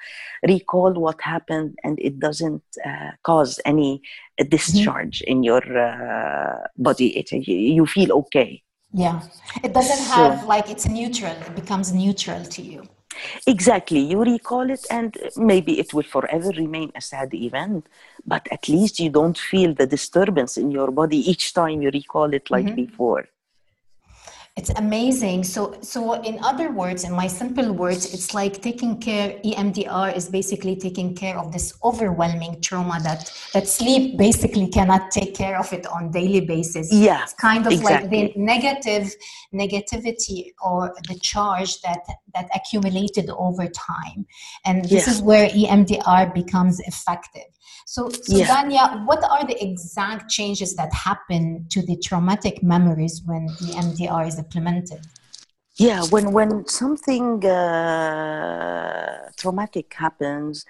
recall 0.48 0.94
what 0.94 1.22
happened 1.22 1.77
and 1.84 1.98
it 2.00 2.20
doesn't 2.20 2.63
uh, 2.86 3.12
cause 3.24 3.60
any 3.65 4.01
discharge 4.50 5.20
mm-hmm. 5.20 5.32
in 5.32 5.44
your 5.44 5.63
uh, 5.77 6.68
body. 6.77 7.18
It, 7.18 7.32
you 7.32 7.86
feel 7.86 8.12
okay. 8.13 8.62
Yeah. 8.92 9.22
It 9.63 9.74
doesn't 9.74 10.06
have 10.13 10.42
so, 10.42 10.48
like 10.48 10.70
it's 10.70 10.88
neutral, 10.88 11.32
it 11.32 11.56
becomes 11.56 11.94
neutral 11.94 12.44
to 12.44 12.62
you. 12.62 12.84
Exactly. 13.48 14.00
You 14.00 14.24
recall 14.24 14.70
it, 14.70 14.86
and 14.89 15.17
maybe 15.38 15.79
it 15.79 15.93
will 15.93 16.03
forever 16.03 16.50
remain 16.50 16.91
a 16.96 17.01
sad 17.01 17.34
event, 17.34 17.88
but 18.25 18.48
at 18.51 18.67
least 18.70 19.00
you 19.00 19.10
don't 19.10 19.38
feel 19.38 19.74
the 19.74 19.88
disturbance 19.88 20.58
in 20.58 20.72
your 20.72 20.91
body 20.91 21.17
each 21.29 21.53
time 21.53 21.82
you 21.82 21.89
recall 21.93 22.34
it 22.34 22.50
like 22.50 22.65
mm-hmm. 22.65 22.86
before 22.86 23.27
it's 24.55 24.70
amazing 24.72 25.43
so 25.43 25.75
so 25.82 26.13
in 26.22 26.38
other 26.43 26.72
words 26.72 27.03
in 27.03 27.12
my 27.12 27.25
simple 27.25 27.72
words 27.72 28.13
it's 28.13 28.36
like 28.36 28.62
taking 28.62 29.00
care 29.00 29.39
emdr 29.43 30.15
is 30.15 30.29
basically 30.29 30.75
taking 30.75 31.15
care 31.15 31.39
of 31.39 31.51
this 31.51 31.74
overwhelming 31.84 32.62
trauma 32.62 33.00
that 33.01 33.32
that 33.53 33.67
sleep 33.67 34.15
basically 34.15 34.67
cannot 34.67 35.10
take 35.10 35.34
care 35.34 35.58
of 35.58 35.74
it 35.74 35.88
on 35.88 36.12
daily 36.12 36.39
basis 36.39 36.93
yeah 36.93 37.24
it's 37.24 37.34
kind 37.34 37.65
of 37.65 37.74
exactly. 37.74 38.22
like 38.22 38.34
the 38.36 38.39
negative 38.39 39.12
negativity 39.51 40.51
or 40.63 40.93
the 41.08 41.17
charge 41.20 41.82
that 41.82 42.01
that 42.33 42.49
accumulated 42.55 43.29
over 43.31 43.67
time 43.67 44.25
and 44.65 44.83
this 44.85 45.07
yeah. 45.07 45.13
is 45.13 45.21
where 45.21 45.49
emdr 45.49 46.33
becomes 46.33 46.79
effective 46.81 47.43
so, 47.85 48.09
so 48.09 48.37
yeah. 48.37 48.47
Dania, 48.47 49.05
what 49.05 49.23
are 49.23 49.45
the 49.45 49.61
exact 49.61 50.29
changes 50.29 50.75
that 50.75 50.93
happen 50.93 51.65
to 51.69 51.81
the 51.81 51.97
traumatic 51.97 52.63
memories 52.63 53.21
when 53.25 53.45
the 53.45 53.73
EMDR 53.75 54.27
is 54.27 54.39
implemented? 54.39 55.05
Yeah, 55.75 56.03
when 56.12 56.34
when 56.34 56.68
something 56.68 57.44
uh, 57.44 59.32
traumatic 59.38 59.92
happens 59.98 60.65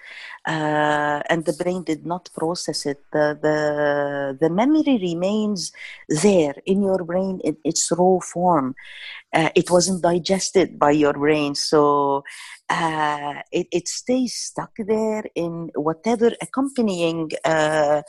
uh, 0.48 1.20
and 1.28 1.44
the 1.44 1.52
brain 1.52 1.84
did 1.84 2.06
not 2.06 2.30
process 2.34 2.86
it, 2.86 3.04
the, 3.12 3.38
the 3.40 4.38
the 4.40 4.48
memory 4.48 4.96
remains 4.96 5.72
there 6.08 6.54
in 6.64 6.80
your 6.80 7.04
brain 7.04 7.38
in 7.44 7.58
its 7.64 7.92
raw 7.92 8.18
form. 8.20 8.74
Uh, 9.30 9.50
it 9.54 9.70
wasn't 9.70 10.02
digested 10.02 10.78
by 10.78 10.92
your 10.92 11.12
brain, 11.12 11.54
so 11.54 12.24
uh, 12.70 13.34
it, 13.52 13.66
it, 13.72 13.88
stays 13.88 14.34
stuck 14.34 14.72
there 14.78 15.24
in 15.34 15.70
whatever 15.74 16.32
accompanying 16.40 17.30
uh, 17.44 18.00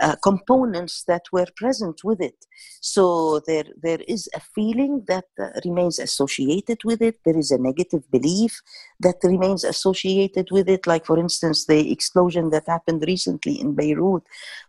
uh, 0.00 0.16
components 0.22 1.04
that 1.06 1.22
were 1.32 1.46
present 1.56 2.02
with 2.02 2.20
it. 2.20 2.46
So 2.80 3.40
there, 3.46 3.66
there 3.80 4.00
is 4.08 4.28
a 4.34 4.40
feeling 4.40 5.04
that 5.06 5.26
uh, 5.38 5.50
remains 5.64 6.00
associated 6.00 6.78
with 6.84 7.00
it. 7.02 7.20
There 7.24 7.38
is 7.38 7.52
a 7.52 7.58
negative 7.58 8.10
belief 8.10 8.60
that 8.98 9.16
remains 9.22 9.62
associated 9.62 10.48
with 10.50 10.68
it. 10.68 10.88
Like, 10.88 11.06
for 11.06 11.18
instance, 11.18 11.66
the 11.66 11.92
explosion 11.92 12.50
that 12.50 12.66
happened 12.66 13.04
recently 13.06 13.60
in 13.60 13.74
Beirut. 13.74 14.24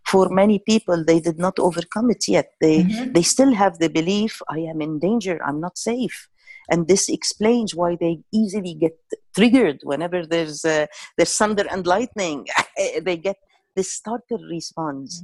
For 0.06 0.28
many 0.28 0.60
people, 0.60 1.04
they 1.04 1.18
did 1.18 1.38
not 1.38 1.58
overcome 1.58 2.10
it 2.10 2.28
yet. 2.28 2.52
They, 2.60 2.84
mm-hmm. 2.84 3.12
they 3.12 3.22
still 3.22 3.52
have 3.54 3.78
the 3.78 3.88
belief, 3.88 4.40
I 4.48 4.60
am 4.60 4.80
in 4.80 5.00
danger, 5.00 5.40
I'm 5.44 5.60
not 5.60 5.76
safe 5.78 6.28
and 6.72 6.88
this 6.88 7.08
explains 7.08 7.74
why 7.74 7.96
they 8.00 8.18
easily 8.32 8.74
get 8.74 8.96
triggered 9.36 9.80
whenever 9.84 10.26
there's 10.26 10.64
uh, 10.64 10.86
there's 11.16 11.36
thunder 11.36 11.64
and 11.70 11.86
lightning 11.86 12.46
they 13.06 13.16
get 13.16 13.36
this 13.74 13.92
startle 13.92 14.44
response. 14.50 15.22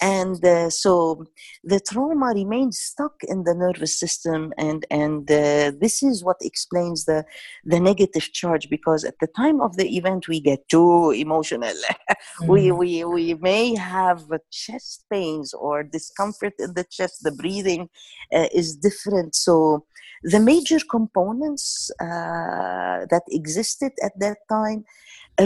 And 0.00 0.44
uh, 0.44 0.70
so 0.70 1.24
the 1.64 1.80
trauma 1.80 2.32
remains 2.34 2.78
stuck 2.78 3.14
in 3.22 3.44
the 3.44 3.54
nervous 3.54 3.98
system, 3.98 4.52
and, 4.56 4.86
and 4.90 5.30
uh, 5.30 5.72
this 5.80 6.02
is 6.02 6.24
what 6.24 6.36
explains 6.40 7.04
the, 7.04 7.24
the 7.64 7.80
negative 7.80 8.32
charge 8.32 8.68
because 8.70 9.04
at 9.04 9.14
the 9.20 9.26
time 9.26 9.60
of 9.60 9.76
the 9.76 9.96
event, 9.96 10.28
we 10.28 10.40
get 10.40 10.68
too 10.68 11.10
emotional. 11.10 11.68
mm-hmm. 12.10 12.46
we, 12.46 12.72
we, 12.72 13.04
we 13.04 13.34
may 13.34 13.74
have 13.74 14.24
chest 14.50 15.04
pains 15.10 15.52
or 15.52 15.82
discomfort 15.82 16.54
in 16.58 16.74
the 16.74 16.84
chest, 16.84 17.22
the 17.22 17.32
breathing 17.32 17.88
uh, 18.32 18.48
is 18.52 18.76
different. 18.76 19.34
So 19.34 19.84
the 20.22 20.40
major 20.40 20.78
components 20.90 21.90
uh, 22.00 23.06
that 23.10 23.22
existed 23.28 23.92
at 24.02 24.18
that 24.18 24.38
time 24.48 24.84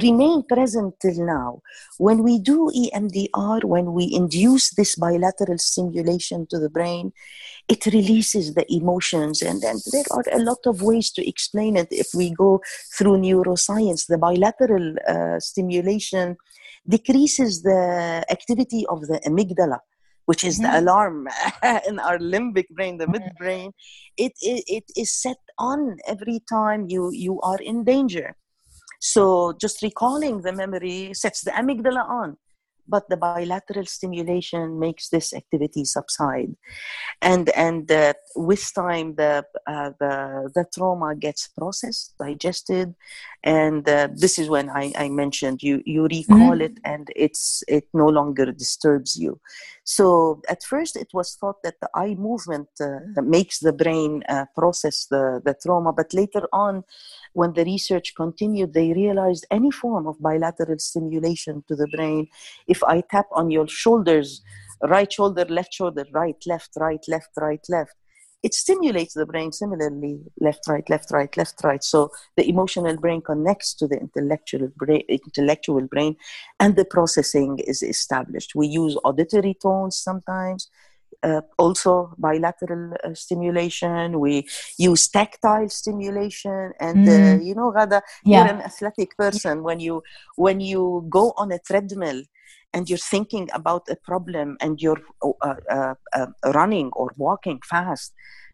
remain 0.01 0.43
present 0.45 0.95
till 1.01 1.25
now. 1.25 1.61
When 1.99 2.23
we 2.23 2.39
do 2.39 2.71
EMDR, 2.75 3.65
when 3.65 3.93
we 3.93 4.13
induce 4.13 4.71
this 4.71 4.97
bilateral 4.97 5.59
stimulation 5.59 6.47
to 6.49 6.59
the 6.59 6.71
brain, 6.71 7.13
it 7.69 7.85
releases 7.87 8.55
the 8.55 8.65
emotions. 8.73 9.43
And, 9.43 9.63
and 9.63 9.81
there 9.93 10.05
are 10.11 10.25
a 10.33 10.39
lot 10.39 10.59
of 10.67 10.83
ways 10.83 11.11
to 11.13 11.29
explain 11.29 11.77
it. 11.77 11.89
If 11.91 12.09
we 12.15 12.31
go 12.31 12.63
through 12.97 13.19
neuroscience, 13.19 14.07
the 14.07 14.19
bilateral 14.19 14.97
uh, 15.07 15.39
stimulation 15.41 16.37
decreases 16.89 17.63
the 17.63 18.25
activity 18.31 18.85
of 18.89 19.03
the 19.03 19.21
amygdala 19.27 19.79
which 20.27 20.45
is 20.45 20.59
mm-hmm. 20.59 20.73
the 20.73 20.81
alarm 20.81 21.29
in 21.89 21.99
our 21.99 22.19
limbic 22.19 22.69
brain, 22.71 22.99
the 22.99 23.07
mm-hmm. 23.07 23.17
midbrain, 23.17 23.73
it, 24.17 24.33
it, 24.41 24.65
it 24.67 24.85
is 24.97 25.13
set 25.13 25.39
on 25.59 25.97
every 26.07 26.41
time 26.49 26.87
you, 26.89 27.11
you 27.13 27.41
are 27.41 27.59
in 27.61 27.85
danger. 27.85 28.37
So 29.01 29.53
just 29.61 29.83
recalling 29.83 30.43
the 30.43 30.53
memory 30.53 31.13
sets 31.15 31.43
the 31.43 31.51
amygdala 31.51 32.09
on 32.09 32.37
but 32.89 33.09
the 33.09 33.17
bilateral 33.17 33.87
stimulation 33.87 34.79
makes 34.79 35.09
this 35.09 35.33
activity 35.33 35.85
subside 35.85 36.55
and 37.21 37.49
and 37.51 37.91
uh, 37.91 38.13
with 38.35 38.65
time 38.75 39.15
the, 39.15 39.45
uh, 39.67 39.91
the 40.01 40.51
the 40.55 40.65
trauma 40.75 41.15
gets 41.15 41.49
processed 41.49 42.15
digested 42.19 42.95
and 43.45 43.89
uh, 43.89 44.09
this 44.15 44.39
is 44.39 44.49
when 44.49 44.71
I, 44.71 44.93
I 44.97 45.09
mentioned 45.09 45.63
you 45.63 45.83
you 45.85 46.05
recall 46.05 46.53
mm-hmm. 46.53 46.61
it 46.63 46.79
and 46.85 47.11
it's 47.17 47.65
it 47.69 47.89
no 47.93 48.07
longer 48.07 48.53
disturbs 48.53 49.17
you 49.17 49.41
so 49.85 50.41
at 50.49 50.63
first 50.63 50.97
it 50.97 51.09
was 51.13 51.35
thought 51.35 51.63
that 51.65 51.81
the 51.81 51.91
eye 51.95 52.15
movement 52.15 52.69
uh, 52.81 53.23
makes 53.23 53.59
the 53.59 53.73
brain 53.73 54.23
uh, 54.29 54.47
process 54.55 55.07
the 55.11 55.43
the 55.45 55.55
trauma 55.63 55.93
but 55.93 56.15
later 56.15 56.47
on 56.53 56.85
when 57.35 57.53
the 57.55 57.65
research 57.65 58.15
continued, 58.15 58.75
they 58.75 58.93
realized 58.93 59.47
any 59.51 59.71
form 59.71 60.07
of 60.07 60.21
bilateral 60.21 60.79
stimulation 60.79 61.65
to 61.69 61.77
the 61.77 61.89
brain, 61.89 62.29
if 62.67 62.83
I 62.85 63.03
tap 63.03 63.27
on 63.33 63.51
your 63.51 63.69
shoulders, 63.69 64.43
right 64.83 65.11
shoulder, 65.11 65.45
left 65.47 65.73
shoulder, 65.73 66.05
right, 66.13 66.37
left, 66.47 66.71
right, 66.77 67.03
left, 67.09 67.31
right, 67.37 67.65
left, 67.69 67.95
it 68.43 68.55
stimulates 68.55 69.15
the 69.15 69.27
brain 69.27 69.53
similarly 69.53 70.21
left 70.41 70.67
right 70.69 70.89
left 70.91 71.11
right 71.11 71.37
left 71.37 71.63
right 71.63 71.85
so 71.85 72.11
the 72.37 72.49
emotional 72.49 72.97
brain 72.97 73.21
connects 73.21 73.75
to 73.75 73.87
the 73.87 73.99
intellectual 73.99 74.69
brain 74.77 75.03
intellectual 75.09 75.87
brain 75.87 76.17
and 76.61 76.77
the 76.77 76.85
processing 76.85 77.59
is 77.61 77.83
established 77.83 78.55
we 78.55 78.67
use 78.67 78.97
auditory 79.05 79.55
tones 79.55 79.97
sometimes 79.97 80.69
uh, 81.23 81.41
also 81.59 82.13
bilateral 82.19 82.95
uh, 83.05 83.15
stimulation. 83.15 84.19
We 84.19 84.47
use 84.79 85.09
tactile 85.09 85.69
stimulation, 85.69 86.73
and 86.81 87.09
uh, 87.09 87.13
mm. 87.13 87.45
you 87.45 87.55
know, 87.55 87.73
Ghada, 87.73 88.03
yeah. 88.25 88.45
you're 88.45 88.55
an 88.55 88.61
athletic 88.63 89.17
person. 89.17 89.63
When 89.63 89.81
you 89.81 90.03
when 90.37 90.61
you 90.61 91.07
go 91.09 91.33
on 91.37 91.53
a 91.53 91.59
treadmill 91.59 92.23
and 92.73 92.89
you're 92.89 92.99
thinking 92.99 93.49
about 93.53 93.89
a 93.89 93.97
problem 93.97 94.57
and 94.61 94.81
you're 94.81 95.01
uh, 95.23 95.55
uh, 95.71 95.95
uh, 96.15 96.27
running 96.55 96.91
or 96.95 97.13
walking 97.17 97.61
fast, 97.69 98.13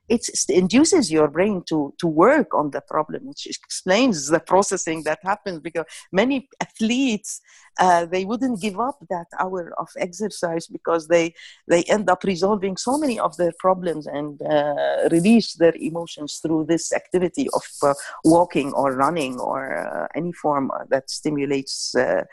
it 0.09 0.27
induces 0.49 1.11
your 1.11 1.29
brain 1.29 1.63
to, 1.69 1.95
to 1.99 2.07
work 2.07 2.55
on 2.55 2.71
the 2.71 2.81
problem, 2.81 3.27
which 3.27 3.47
explains 3.47 4.29
the 4.29 4.41
processing 4.41 5.03
that 5.05 5.19
happens 5.23 5.61
because 5.61 5.85
many 6.13 6.49
athletes, 6.61 7.41
uh, 7.79 8.07
they 8.07 8.25
wouldn't 8.25 8.61
give 8.61 8.81
up 8.81 8.99
that 9.11 9.27
hour 9.39 9.73
of 9.79 9.89
exercise 9.99 10.67
because 10.67 11.09
they, 11.09 11.35
they 11.67 11.83
end 11.85 12.09
up 12.11 12.25
resolving 12.25 12.77
so 12.77 12.97
many 12.99 13.19
of 13.19 13.37
their 13.37 13.53
problems 13.59 14.07
and 14.07 14.41
uh, 14.43 15.09
release 15.11 15.55
their 15.55 15.75
emotions 15.77 16.41
through 16.43 16.65
this 16.65 16.93
activity 16.93 17.49
of 17.55 17.65
uh, 17.83 17.95
walking 18.25 18.73
or 18.73 18.93
running 18.93 19.39
or 19.39 19.77
uh, 19.77 20.09
any 20.15 20.33
form 20.33 20.71
that 20.89 21.09
stimulates 21.11 21.95
uh, 21.95 22.25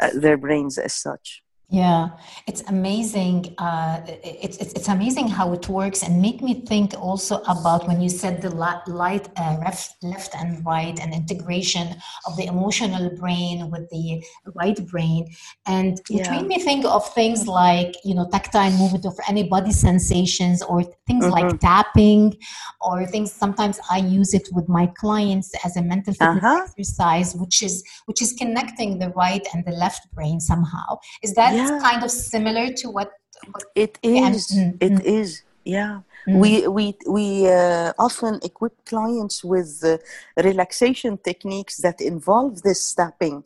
uh, 0.00 0.10
their 0.14 0.36
brains 0.36 0.78
as 0.78 0.94
such. 0.94 1.43
Yeah, 1.70 2.10
it's 2.46 2.62
amazing. 2.68 3.54
Uh, 3.56 4.02
it's, 4.06 4.58
it's, 4.58 4.74
it's 4.74 4.88
amazing 4.88 5.28
how 5.28 5.52
it 5.54 5.66
works, 5.68 6.02
and 6.02 6.20
make 6.20 6.42
me 6.42 6.62
think 6.66 6.92
also 7.00 7.38
about 7.48 7.88
when 7.88 8.02
you 8.02 8.10
said 8.10 8.42
the 8.42 8.50
light 8.50 9.28
uh, 9.38 9.56
left, 9.58 9.96
left 10.02 10.36
and 10.36 10.64
right, 10.64 10.96
and 11.00 11.14
integration 11.14 11.96
of 12.26 12.36
the 12.36 12.44
emotional 12.44 13.10
brain 13.16 13.70
with 13.70 13.88
the 13.88 14.22
right 14.54 14.86
brain, 14.86 15.26
and 15.66 15.98
it 16.10 16.26
yeah. 16.26 16.30
made 16.32 16.46
me 16.46 16.60
think 16.60 16.84
of 16.84 17.12
things 17.14 17.48
like 17.48 17.96
you 18.04 18.14
know 18.14 18.28
tactile 18.30 18.70
movement 18.72 19.06
of 19.06 19.18
any 19.26 19.42
body 19.42 19.72
sensations, 19.72 20.62
or 20.62 20.82
things 21.06 21.24
mm-hmm. 21.24 21.32
like 21.32 21.60
tapping, 21.60 22.36
or 22.82 23.06
things. 23.06 23.32
Sometimes 23.32 23.80
I 23.90 23.98
use 23.98 24.34
it 24.34 24.48
with 24.52 24.68
my 24.68 24.86
clients 24.98 25.50
as 25.64 25.76
a 25.78 25.82
mental 25.82 26.12
fitness 26.12 26.44
uh-huh. 26.44 26.66
exercise, 26.66 27.34
which 27.34 27.62
is 27.62 27.82
which 28.04 28.20
is 28.20 28.34
connecting 28.34 28.98
the 28.98 29.08
right 29.10 29.44
and 29.54 29.64
the 29.64 29.72
left 29.72 30.14
brain 30.14 30.40
somehow. 30.40 30.98
Is 31.22 31.32
that 31.34 31.53
yeah. 31.56 31.78
kind 31.80 32.02
of 32.02 32.10
similar 32.10 32.72
to 32.72 32.90
what, 32.90 33.12
what 33.52 33.64
it 33.74 33.98
is 34.02 34.48
mm-hmm. 34.48 34.76
it 34.80 34.92
mm. 34.92 35.04
is 35.04 35.42
yeah 35.64 36.00
mm-hmm. 36.28 36.38
we 36.38 36.68
we 36.68 36.94
we 37.08 37.48
uh, 37.48 37.92
often 37.98 38.38
equip 38.42 38.84
clients 38.84 39.42
with 39.42 39.82
uh, 39.84 39.96
relaxation 40.42 41.18
techniques 41.18 41.78
that 41.78 42.00
involve 42.00 42.62
this 42.62 42.94
tapping 42.94 43.44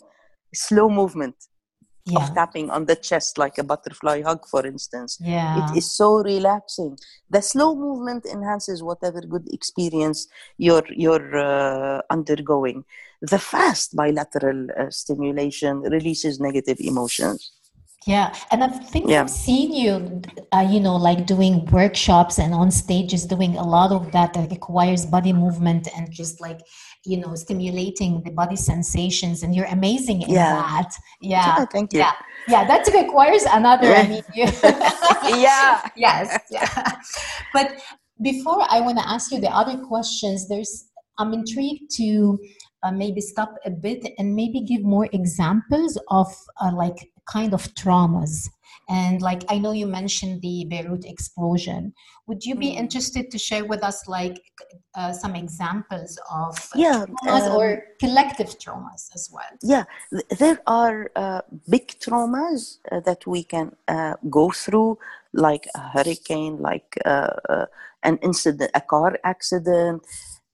slow 0.54 0.88
movement 0.88 1.36
yeah. 2.08 2.18
of 2.18 2.34
tapping 2.34 2.70
on 2.70 2.86
the 2.86 2.96
chest 2.96 3.38
like 3.38 3.58
a 3.58 3.64
butterfly 3.64 4.22
hug 4.22 4.46
for 4.46 4.66
instance 4.66 5.18
yeah 5.20 5.70
it 5.70 5.76
is 5.76 5.90
so 5.90 6.22
relaxing 6.22 6.96
the 7.30 7.42
slow 7.42 7.74
movement 7.74 8.24
enhances 8.26 8.82
whatever 8.82 9.20
good 9.20 9.46
experience 9.52 10.28
you're 10.56 10.86
you're 10.90 11.36
uh, 11.36 12.00
undergoing 12.10 12.84
the 13.20 13.38
fast 13.38 13.94
bilateral 13.96 14.68
uh, 14.78 14.90
stimulation 14.90 15.80
releases 15.80 16.40
negative 16.40 16.78
emotions 16.80 17.52
yeah, 18.06 18.34
and 18.50 18.62
I 18.62 18.68
think 18.68 19.10
yeah. 19.10 19.20
I've 19.20 19.30
seen 19.30 19.72
you, 19.72 20.22
uh, 20.52 20.66
you 20.68 20.80
know, 20.80 20.96
like 20.96 21.26
doing 21.26 21.66
workshops 21.66 22.38
and 22.38 22.54
on 22.54 22.70
stages, 22.70 23.26
doing 23.26 23.56
a 23.56 23.62
lot 23.62 23.92
of 23.92 24.12
that 24.12 24.34
that 24.34 24.50
requires 24.50 25.04
body 25.04 25.32
movement 25.32 25.88
and 25.96 26.10
just 26.10 26.40
like, 26.40 26.60
you 27.04 27.18
know, 27.18 27.34
stimulating 27.34 28.22
the 28.22 28.30
body 28.30 28.56
sensations. 28.56 29.42
And 29.42 29.54
you're 29.54 29.66
amazing 29.66 30.22
in 30.22 30.30
yeah. 30.30 30.54
that. 30.54 30.94
Yeah, 31.20 31.56
oh, 31.58 31.66
thank 31.72 31.92
you. 31.92 31.98
Yeah, 31.98 32.12
yeah, 32.46 32.66
that 32.66 32.86
requires 32.94 33.42
another. 33.50 33.92
I 33.92 34.06
mean, 34.06 34.22
yeah, 34.34 35.88
yes, 35.96 36.38
yeah. 36.50 36.92
But 37.52 37.80
before 38.22 38.64
I 38.70 38.80
want 38.80 38.98
to 38.98 39.08
ask 39.08 39.32
you 39.32 39.40
the 39.40 39.50
other 39.50 39.76
questions, 39.84 40.48
there's 40.48 40.88
I'm 41.18 41.32
intrigued 41.34 41.90
to 41.96 42.38
uh, 42.84 42.92
maybe 42.92 43.20
stop 43.20 43.54
a 43.64 43.70
bit 43.70 44.06
and 44.18 44.34
maybe 44.34 44.60
give 44.60 44.82
more 44.82 45.08
examples 45.12 45.98
of 46.08 46.28
uh, 46.60 46.70
like 46.74 47.10
kind 47.28 47.54
of 47.54 47.62
traumas. 47.74 48.48
And 48.90 49.20
like 49.20 49.42
i 49.50 49.58
know 49.58 49.72
you 49.72 49.86
mentioned 49.86 50.40
the 50.40 50.64
beirut 50.70 51.04
explosion. 51.04 51.92
Would 52.26 52.44
you 52.44 52.54
be 52.54 52.70
mm. 52.70 52.78
interested 52.78 53.30
to 53.30 53.38
share 53.38 53.64
with 53.64 53.82
us 53.84 54.08
like 54.08 54.40
uh, 54.94 55.12
some 55.12 55.34
examples 55.36 56.18
of 56.30 56.56
yeah 56.74 57.04
traumas 57.06 57.46
um, 57.50 57.56
or 57.56 57.82
collective 58.00 58.58
traumas 58.58 59.02
as 59.14 59.28
well? 59.32 59.52
Yeah 59.62 59.84
there 60.38 60.60
are 60.66 61.10
uh, 61.16 61.42
big 61.68 61.86
traumas 62.00 62.78
uh, 62.90 63.00
that 63.00 63.26
we 63.26 63.44
can 63.44 63.76
uh, 63.88 64.14
go 64.30 64.50
through 64.50 64.98
like 65.34 65.68
a 65.74 65.80
hurricane 65.94 66.58
like 66.58 66.98
uh, 67.04 67.34
uh, 67.48 67.66
an 68.02 68.16
incident 68.22 68.70
a 68.74 68.80
car 68.80 69.18
accident 69.24 70.02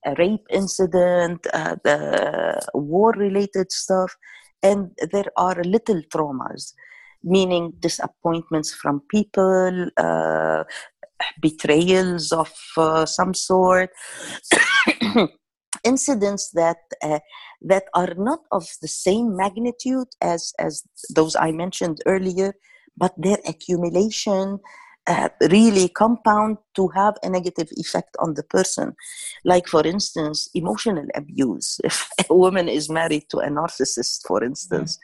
a 0.05 0.13
rape 0.15 0.45
incident 0.49 1.45
uh, 1.53 1.75
the 1.83 2.61
war 2.73 3.11
related 3.17 3.71
stuff 3.71 4.15
and 4.67 4.79
there 5.13 5.31
are 5.37 5.71
little 5.75 6.01
traumas 6.13 6.73
meaning 7.35 7.73
disappointments 7.79 8.69
from 8.81 9.01
people 9.15 9.73
uh, 9.97 10.63
betrayals 11.41 12.31
of 12.31 12.51
uh, 12.77 13.05
some 13.05 13.33
sort 13.33 13.89
incidents 15.83 16.51
that 16.53 16.81
uh, 17.03 17.19
that 17.61 17.85
are 17.93 18.13
not 18.17 18.41
of 18.51 18.65
the 18.81 18.87
same 18.87 19.35
magnitude 19.35 20.07
as 20.21 20.53
as 20.59 20.83
those 21.17 21.35
i 21.47 21.51
mentioned 21.51 21.97
earlier 22.05 22.53
but 22.97 23.13
their 23.17 23.41
accumulation 23.53 24.59
uh, 25.07 25.29
really 25.49 25.89
compound 25.89 26.57
to 26.75 26.87
have 26.89 27.15
a 27.23 27.29
negative 27.29 27.69
effect 27.77 28.15
on 28.19 28.33
the 28.33 28.43
person. 28.43 28.95
Like, 29.43 29.67
for 29.67 29.85
instance, 29.85 30.49
emotional 30.53 31.07
abuse. 31.15 31.79
If 31.83 32.09
a 32.29 32.33
woman 32.33 32.67
is 32.67 32.89
married 32.89 33.29
to 33.29 33.37
a 33.39 33.49
narcissist, 33.49 34.25
for 34.27 34.43
instance, 34.43 34.99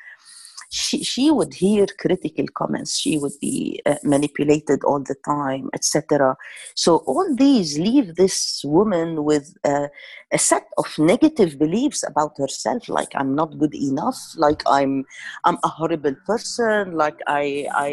she, 0.72 1.04
she 1.04 1.30
would 1.30 1.54
hear 1.54 1.86
critical 2.00 2.46
comments. 2.54 2.98
She 2.98 3.18
would 3.18 3.38
be 3.42 3.82
uh, 3.86 3.96
manipulated 4.04 4.84
all 4.86 5.00
the 5.00 5.16
time 5.26 5.70
etc 5.74 6.36
so 6.76 6.98
all 7.08 7.28
these 7.36 7.78
leave 7.78 8.16
this 8.16 8.62
woman 8.64 9.26
with 9.26 9.54
uh, 9.66 9.88
a 10.32 10.38
set 10.38 10.66
of 10.78 10.88
negative 10.98 11.60
beliefs 11.60 12.04
about 12.08 12.38
herself. 12.38 12.88
Like 12.88 13.10
i'm 13.16 13.36
not 13.36 13.58
good 13.58 13.76
enough. 13.76 14.18
Like 14.38 14.64
i'm 14.66 15.06
i'm 15.44 15.58
a 15.64 15.68
horrible 15.68 16.16
person. 16.26 16.96
Like 16.96 17.20
i 17.28 17.68
i 17.76 17.92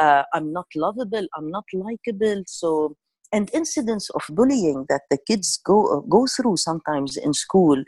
uh, 0.00 0.22
i'm 0.34 0.52
not 0.52 0.66
lovable 0.74 1.26
i'm 1.36 1.50
not 1.50 1.64
likable 1.72 2.42
so 2.46 2.96
and 3.32 3.50
incidents 3.52 4.10
of 4.10 4.22
bullying 4.30 4.86
that 4.88 5.02
the 5.10 5.18
kids 5.18 5.60
go 5.64 6.00
go 6.08 6.26
through 6.26 6.56
sometimes 6.56 7.16
in 7.16 7.32
school, 7.32 7.82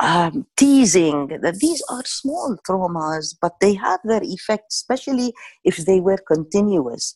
um, 0.00 0.46
teasing. 0.56 1.28
That 1.42 1.58
these 1.60 1.82
are 1.90 2.04
small 2.04 2.56
traumas, 2.68 3.34
but 3.40 3.58
they 3.60 3.74
have 3.74 4.00
their 4.04 4.22
effect, 4.22 4.72
especially 4.72 5.32
if 5.64 5.76
they 5.76 6.00
were 6.00 6.18
continuous. 6.18 7.14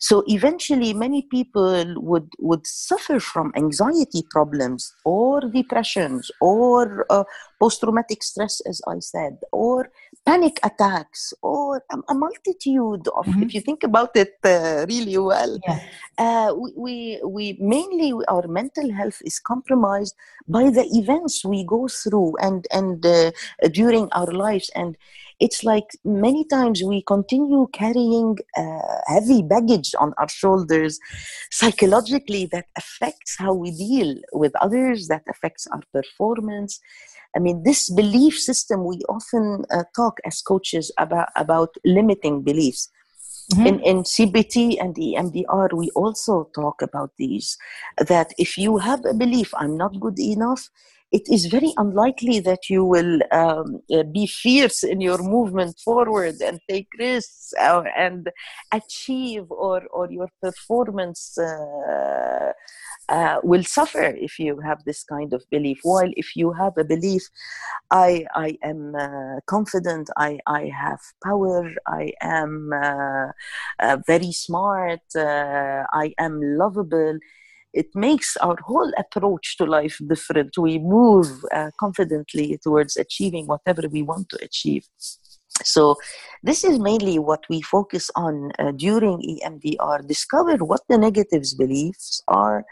So 0.00 0.24
eventually, 0.26 0.92
many 0.92 1.22
people 1.30 1.94
would 1.96 2.28
would 2.40 2.66
suffer 2.66 3.20
from 3.20 3.52
anxiety 3.56 4.24
problems 4.30 4.92
or 5.04 5.40
depressions 5.42 6.30
or 6.40 7.06
uh, 7.10 7.24
post 7.60 7.80
traumatic 7.80 8.22
stress, 8.22 8.60
as 8.66 8.80
I 8.88 8.98
said, 8.98 9.38
or 9.52 9.90
panic 10.24 10.60
attacks 10.62 11.34
or 11.42 11.82
a, 12.08 12.14
multitude 12.14 13.08
of 13.08 13.26
mm-hmm. 13.26 13.42
if 13.42 13.54
you 13.54 13.60
think 13.60 13.82
about 13.82 14.14
it 14.14 14.36
uh, 14.44 14.86
really 14.88 15.18
well 15.18 15.58
yeah. 15.66 15.80
uh, 16.18 16.54
we, 16.54 16.72
we, 16.76 17.20
we 17.24 17.56
mainly 17.60 18.12
our 18.28 18.46
mental 18.46 18.92
health 18.92 19.20
is 19.24 19.40
compromised 19.40 20.14
by 20.46 20.70
the 20.70 20.84
events 20.92 21.44
we 21.44 21.64
go 21.64 21.88
through 21.88 22.36
and 22.40 22.66
and 22.70 23.04
uh, 23.04 23.30
during 23.72 24.08
our 24.12 24.32
lives 24.32 24.70
and 24.76 24.96
it's 25.40 25.64
like 25.64 25.86
many 26.04 26.44
times 26.46 26.82
we 26.82 27.02
continue 27.02 27.66
carrying 27.72 28.36
uh, 28.56 28.98
heavy 29.06 29.42
baggage 29.42 29.94
on 29.98 30.12
our 30.18 30.28
shoulders 30.28 30.98
psychologically 31.50 32.46
that 32.46 32.66
affects 32.76 33.36
how 33.38 33.52
we 33.52 33.70
deal 33.70 34.14
with 34.32 34.52
others 34.60 35.08
that 35.08 35.22
affects 35.28 35.66
our 35.72 35.82
performance 35.92 36.80
I 37.34 37.38
mean, 37.38 37.62
this 37.62 37.90
belief 37.90 38.38
system, 38.38 38.84
we 38.84 38.98
often 39.08 39.64
uh, 39.70 39.84
talk 39.96 40.18
as 40.24 40.42
coaches 40.42 40.92
about, 40.98 41.28
about 41.36 41.70
limiting 41.84 42.42
beliefs. 42.42 42.90
Mm-hmm. 43.52 43.66
In, 43.66 43.80
in 43.80 44.02
CBT 44.02 44.76
and 44.80 44.94
EMDR, 44.94 45.72
we 45.72 45.90
also 45.90 46.48
talk 46.54 46.82
about 46.82 47.10
these. 47.18 47.56
That 47.98 48.32
if 48.38 48.56
you 48.56 48.78
have 48.78 49.04
a 49.04 49.14
belief, 49.14 49.52
I'm 49.56 49.76
not 49.76 49.98
good 49.98 50.18
enough, 50.18 50.68
it 51.12 51.28
is 51.30 51.46
very 51.46 51.72
unlikely 51.76 52.40
that 52.40 52.70
you 52.70 52.84
will 52.84 53.20
um, 53.32 53.80
uh, 53.92 54.02
be 54.02 54.26
fierce 54.26 54.82
in 54.82 55.00
your 55.00 55.18
movement 55.18 55.78
forward 55.78 56.36
and 56.40 56.58
take 56.68 56.88
risks 56.98 57.52
uh, 57.60 57.82
and 57.96 58.30
achieve 58.72 59.44
or, 59.50 59.82
or 59.92 60.10
your 60.10 60.28
performance 60.40 61.36
uh, 61.36 62.52
uh, 63.10 63.40
will 63.42 63.62
suffer 63.62 64.04
if 64.04 64.38
you 64.38 64.58
have 64.60 64.82
this 64.84 65.04
kind 65.04 65.34
of 65.34 65.44
belief. 65.50 65.80
While 65.82 66.10
if 66.16 66.34
you 66.34 66.52
have 66.52 66.78
a 66.78 66.84
belief, 66.84 67.28
I, 67.90 68.24
I 68.34 68.56
am 68.62 68.94
uh, 68.94 69.40
confident, 69.46 70.08
I, 70.16 70.38
I 70.46 70.72
have 70.74 71.00
power, 71.22 71.70
I 71.86 72.12
am 72.22 72.72
uh, 72.72 73.98
very 74.06 74.32
smart, 74.32 75.00
I 75.14 76.14
am 76.18 76.40
lovable. 76.42 77.18
It 77.72 77.88
makes 77.94 78.36
our 78.38 78.56
whole 78.64 78.92
approach 78.98 79.56
to 79.58 79.64
life 79.64 79.98
different. 80.06 80.56
We 80.58 80.78
move 80.78 81.28
uh, 81.52 81.70
confidently 81.78 82.58
towards 82.62 82.96
achieving 82.96 83.46
whatever 83.46 83.82
we 83.90 84.02
want 84.02 84.28
to 84.30 84.38
achieve. 84.42 84.86
So, 85.64 85.96
this 86.42 86.64
is 86.64 86.78
mainly 86.78 87.18
what 87.18 87.44
we 87.48 87.60
focus 87.60 88.10
on 88.16 88.52
uh, 88.58 88.72
during 88.72 89.20
EMDR 89.20 90.06
discover 90.08 90.56
what 90.56 90.80
the 90.88 90.98
negatives 90.98 91.54
beliefs 91.54 92.22
are 92.26 92.64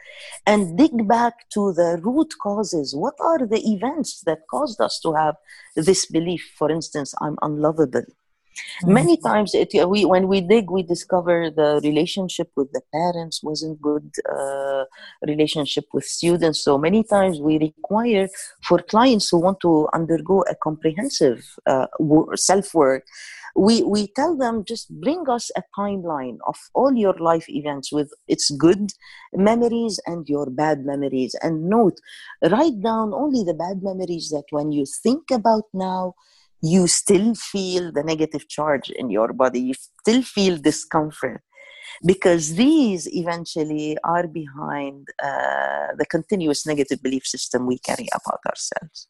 and 0.47 0.77
dig 0.77 1.07
back 1.07 1.35
to 1.55 1.73
the 1.73 2.01
root 2.03 2.35
causes. 2.43 2.95
What 2.95 3.15
are 3.21 3.47
the 3.47 3.61
events 3.61 4.23
that 4.27 4.41
caused 4.51 4.81
us 4.81 4.99
to 5.01 5.13
have 5.13 5.37
this 5.77 6.07
belief? 6.07 6.43
For 6.59 6.71
instance, 6.71 7.15
I'm 7.21 7.37
unlovable. 7.43 8.05
Mm-hmm. 8.83 8.93
Many 8.93 9.17
times, 9.17 9.55
it, 9.55 9.73
we, 9.89 10.05
when 10.05 10.29
we 10.29 10.41
dig, 10.41 10.71
we 10.71 10.83
discover 10.83 11.51
the 11.51 11.81
relationship 11.85 12.51
with 12.57 12.73
the 12.73 12.83
parents 12.93 13.43
wasn't 13.43 13.81
good, 13.81 14.11
uh, 14.31 14.85
relationship 15.27 15.85
with 15.93 16.05
students. 16.05 16.65
So 16.65 16.79
many 16.79 17.05
times, 17.05 17.41
we 17.41 17.59
require 17.59 18.29
for 18.63 18.79
clients 18.79 19.29
who 19.31 19.39
want 19.39 19.61
to 19.61 19.89
undergo 19.93 20.43
a 20.43 20.55
comprehensive 20.55 21.57
uh, 21.67 21.87
self 22.35 22.75
work. 22.75 23.05
We, 23.57 23.83
we 23.83 24.07
tell 24.09 24.37
them 24.37 24.65
just 24.65 24.91
bring 25.01 25.29
us 25.29 25.51
a 25.57 25.63
timeline 25.77 26.39
of 26.47 26.57
all 26.73 26.95
your 26.95 27.15
life 27.15 27.49
events 27.49 27.93
with 27.93 28.13
its 28.29 28.51
good 28.51 28.93
memories 29.33 29.99
and 30.07 30.29
your 30.29 30.49
bad 30.49 30.85
memories. 30.85 31.35
And 31.43 31.69
note, 31.69 31.99
write 32.43 32.81
down 32.81 33.13
only 33.13 33.43
the 33.43 33.55
bad 33.55 33.83
memories 33.83 34.31
that 34.31 34.45
when 34.51 34.71
you 34.71 34.87
think 34.87 35.31
about 35.33 35.65
now, 35.75 36.15
you 36.63 36.87
still 36.87 37.35
feel 37.35 37.93
the 37.93 38.03
negative 38.03 38.49
charge 38.49 38.91
in 38.91 39.11
your 39.11 39.33
body, 39.33 39.61
you 39.61 39.75
still 40.01 40.23
feel 40.23 40.57
discomfort 40.59 41.43
because 42.05 42.55
these 42.55 43.09
eventually 43.15 43.97
are 44.05 44.27
behind 44.27 45.09
uh, 45.23 45.89
the 45.99 46.07
continuous 46.09 46.67
negative 46.67 47.03
belief 47.03 47.27
system 47.27 47.67
we 47.67 47.79
carry 47.79 48.09
about 48.15 48.41
ourselves 48.47 49.09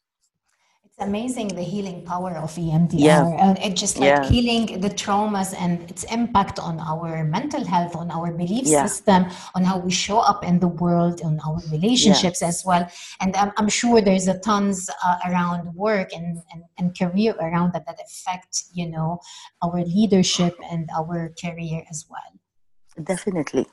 amazing 0.99 1.47
the 1.49 1.61
healing 1.61 2.03
power 2.05 2.31
of 2.31 2.51
EMDR. 2.55 2.93
Yeah. 2.93 3.25
And 3.25 3.57
it's 3.59 3.79
just 3.79 3.97
like 3.97 4.09
yeah. 4.09 4.29
healing 4.29 4.81
the 4.81 4.89
traumas 4.89 5.55
and 5.57 5.89
its 5.89 6.03
impact 6.05 6.59
on 6.59 6.79
our 6.79 7.23
mental 7.23 7.65
health, 7.65 7.95
on 7.95 8.11
our 8.11 8.31
belief 8.31 8.65
yeah. 8.65 8.85
system, 8.85 9.25
on 9.55 9.63
how 9.63 9.79
we 9.79 9.91
show 9.91 10.19
up 10.19 10.43
in 10.43 10.59
the 10.59 10.67
world, 10.67 11.21
on 11.23 11.39
our 11.45 11.59
relationships 11.71 12.41
as 12.41 12.63
well. 12.65 12.87
And 13.19 13.35
I'm, 13.35 13.51
I'm, 13.57 13.69
sure 13.69 14.01
there's 14.01 14.27
a 14.27 14.37
tons 14.39 14.89
uh, 15.03 15.17
around 15.27 15.73
work 15.75 16.13
and, 16.13 16.37
and, 16.53 16.63
and 16.77 16.97
career 16.97 17.35
around 17.39 17.73
that 17.73 17.85
that 17.87 17.99
affect, 18.05 18.65
you 18.73 18.87
know, 18.87 19.19
our 19.63 19.83
leadership 19.83 20.55
and 20.69 20.89
our 20.95 21.33
career 21.41 21.83
as 21.89 22.05
well. 22.09 23.03
Definitely. 23.03 23.65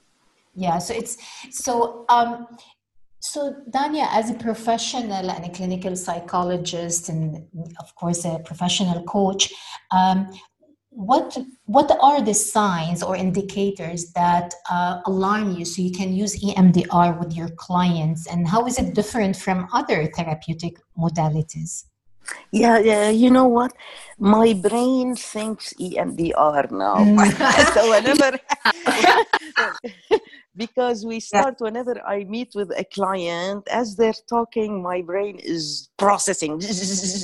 Yeah. 0.55 0.79
So 0.79 0.95
it's, 0.95 1.19
so, 1.51 2.07
um, 2.09 2.47
so, 3.21 3.55
Dania, 3.71 4.07
as 4.11 4.31
a 4.31 4.35
professional 4.35 5.31
and 5.31 5.45
a 5.45 5.51
clinical 5.51 5.97
psychologist, 5.97 7.09
and 7.09 7.37
of 7.81 7.95
course 7.95 8.25
a 8.25 8.39
professional 8.45 9.03
coach, 9.05 9.53
um, 9.91 10.31
what 10.91 11.37
what 11.67 11.91
are 12.01 12.23
the 12.23 12.35
signs 12.35 13.03
or 13.03 13.15
indicators 13.17 14.13
that 14.13 14.55
uh, 14.71 15.01
alarm 15.07 15.57
you 15.57 15.65
so 15.65 15.83
you 15.83 15.93
can 15.93 16.13
use 16.13 16.43
EMDR 16.43 17.19
with 17.19 17.33
your 17.37 17.49
clients, 17.51 18.27
and 18.27 18.49
how 18.49 18.67
is 18.67 18.79
it 18.79 18.95
different 18.95 19.37
from 19.37 19.69
other 19.73 20.07
therapeutic 20.07 20.79
modalities? 20.97 21.85
Yeah, 22.53 22.79
yeah. 22.79 23.11
You 23.11 23.31
know 23.31 23.47
what? 23.47 23.73
My 24.19 24.53
brain 24.53 25.15
thinks 25.15 25.73
EMDR 25.75 26.71
now. 26.71 26.97
Mm. 26.97 27.75
so 27.75 27.91
whenever 27.91 28.39
because 30.59 31.07
we 31.07 31.21
start 31.21 31.55
yeah. 31.59 31.65
whenever 31.67 32.05
I 32.05 32.25
meet 32.25 32.51
with 32.55 32.71
a 32.77 32.85
client, 32.85 33.67
as 33.71 33.97
they're 33.97 34.23
talking, 34.29 34.83
my 34.83 35.01
brain 35.03 35.39
is 35.39 35.89
processing, 35.97 36.61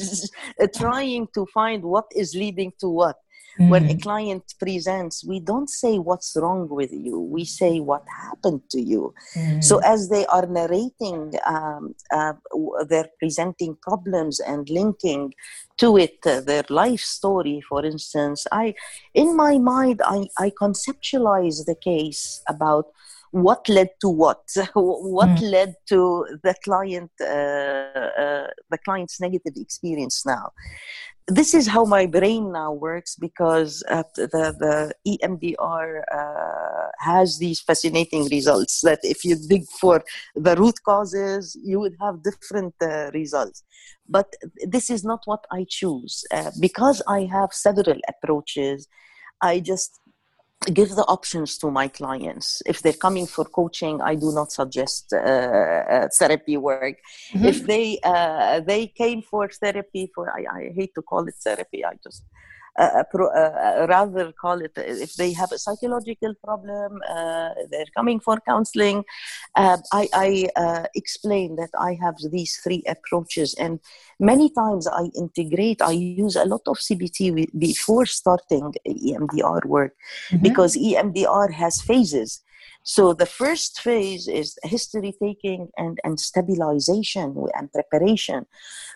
trying 0.77 1.27
to 1.35 1.45
find 1.53 1.83
what 1.83 2.07
is 2.15 2.35
leading 2.35 2.73
to 2.79 2.89
what. 2.89 3.17
Mm-hmm. 3.59 3.71
When 3.71 3.85
a 3.89 3.95
mm. 3.95 4.03
client 4.03 4.55
presents, 4.59 5.25
we 5.25 5.39
don't 5.39 5.71
say 5.71 5.99
what's 5.99 6.37
wrong 6.37 6.69
with 6.69 6.93
you, 6.93 7.21
we 7.21 7.45
say 7.45 7.79
what 7.79 8.03
happened 8.27 8.63
to 8.71 8.81
you. 8.81 9.15
Mm-hmm. 9.37 9.61
So, 9.61 9.79
as 9.79 10.09
they 10.09 10.27
are 10.27 10.47
narrating, 10.47 11.35
um, 11.47 11.95
uh, 12.13 12.33
they're 12.89 13.11
presenting 13.21 13.77
problems 13.81 14.41
and 14.41 14.69
linking 14.69 15.35
to 15.77 15.97
it 15.97 16.19
uh, 16.27 16.41
their 16.41 16.65
life 16.69 17.01
story 17.01 17.61
for 17.69 17.85
instance 17.85 18.47
i 18.53 18.73
in 19.13 19.37
my 19.37 19.59
mind 19.59 20.01
i, 20.05 20.25
I 20.39 20.51
conceptualize 20.51 21.67
the 21.67 21.75
case 21.75 22.43
about 22.49 22.87
what 23.35 23.69
led 23.69 23.89
to 24.01 24.09
what 24.09 24.45
what 24.75 25.29
mm. 25.29 25.51
led 25.51 25.75
to 25.89 26.25
the 26.45 26.55
client 26.63 27.11
uh, 27.21 27.25
uh, 27.25 28.47
the 28.71 28.79
client's 28.85 29.21
negative 29.21 29.55
experience 29.57 30.25
now 30.25 30.51
this 31.27 31.55
is 31.55 31.67
how 31.67 31.85
my 31.85 32.07
brain 32.07 32.53
now 32.53 32.71
works 32.73 33.17
because 33.17 33.81
the, 33.89 34.93
the 35.07 35.19
EMDR 35.23 36.03
uh, 36.13 36.89
has 36.99 37.39
these 37.39 37.61
fascinating 37.63 38.29
results 38.29 38.83
that 38.83 38.99
if 39.03 39.25
you 39.25 39.35
dig 39.49 39.65
for 39.81 40.05
the 40.35 40.55
root 40.57 40.75
causes, 40.85 41.57
you 41.65 41.81
would 41.81 41.97
have 41.99 42.23
different 42.23 42.75
uh, 42.83 43.11
results. 43.15 43.63
But 44.07 44.35
this 44.67 44.91
is 44.91 45.03
not 45.03 45.21
what 45.25 45.47
I 45.51 45.65
choose. 45.67 46.25
Uh, 46.31 46.51
because 46.61 47.01
I 47.09 47.21
have 47.33 47.55
several 47.55 47.99
approaches, 48.07 48.87
I 49.41 49.61
just 49.61 49.99
give 50.73 50.91
the 50.91 51.05
options 51.05 51.59
to 51.59 51.71
my 51.71 51.89
clients 51.89 52.63
if 52.67 52.81
they're 52.83 53.01
coming 53.07 53.27
for 53.27 53.45
coaching 53.45 54.01
i 54.01 54.15
do 54.15 54.33
not 54.33 54.51
suggest 54.51 55.13
uh, 55.13 55.19
uh, 55.19 56.09
therapy 56.19 56.57
work 56.57 56.97
mm-hmm. 57.33 57.45
if 57.45 57.67
they 57.67 57.99
uh, 58.05 58.61
they 58.61 58.87
came 58.87 59.21
for 59.23 59.49
therapy 59.49 60.11
for 60.15 60.31
I, 60.31 60.45
I, 60.59 60.73
hate 60.75 60.95
to 60.95 61.03
call 61.03 61.27
it 61.29 61.35
therapy 61.43 61.85
i 61.85 61.95
just 62.03 62.23
uh, 62.79 63.05
pro, 63.11 63.29
uh, 63.29 63.87
rather 63.89 64.33
call 64.33 64.61
it 64.61 64.73
if 64.77 65.15
they 65.15 65.33
have 65.33 65.53
a 65.53 65.59
psychological 65.59 66.35
problem, 66.43 67.01
uh, 67.09 67.51
they're 67.71 67.93
coming 67.97 68.21
for 68.21 68.39
counseling. 68.47 69.05
I, 69.57 70.09
I 70.13 70.87
explain 70.95 71.57
that 71.57 71.71
I 71.79 71.97
have 72.01 72.17
these 72.31 72.57
three 72.63 72.83
approaches, 72.89 73.55
and 73.55 73.81
many 74.19 74.51
times 74.51 74.87
I 74.87 75.11
integrate. 75.17 75.83
I 75.83 75.93
use 75.93 76.37
a 76.37 76.45
lot 76.45 76.63
of 76.67 76.79
CBT 76.79 77.49
before 77.59 78.07
starting 78.07 78.75
EMDR 78.87 79.65
work 79.67 79.93
mm-hmm. 80.31 80.43
because 80.43 80.77
EMDR 80.77 81.53
has 81.53 81.81
phases. 81.81 82.43
So 82.85 83.15
the 83.15 83.27
first 83.27 83.81
phase 83.81 84.29
is 84.29 84.59
history 84.63 85.15
taking 85.21 85.71
and, 85.79 85.99
and 86.05 86.21
stabilization 86.21 87.35
and 87.55 87.73
preparation. 87.73 88.45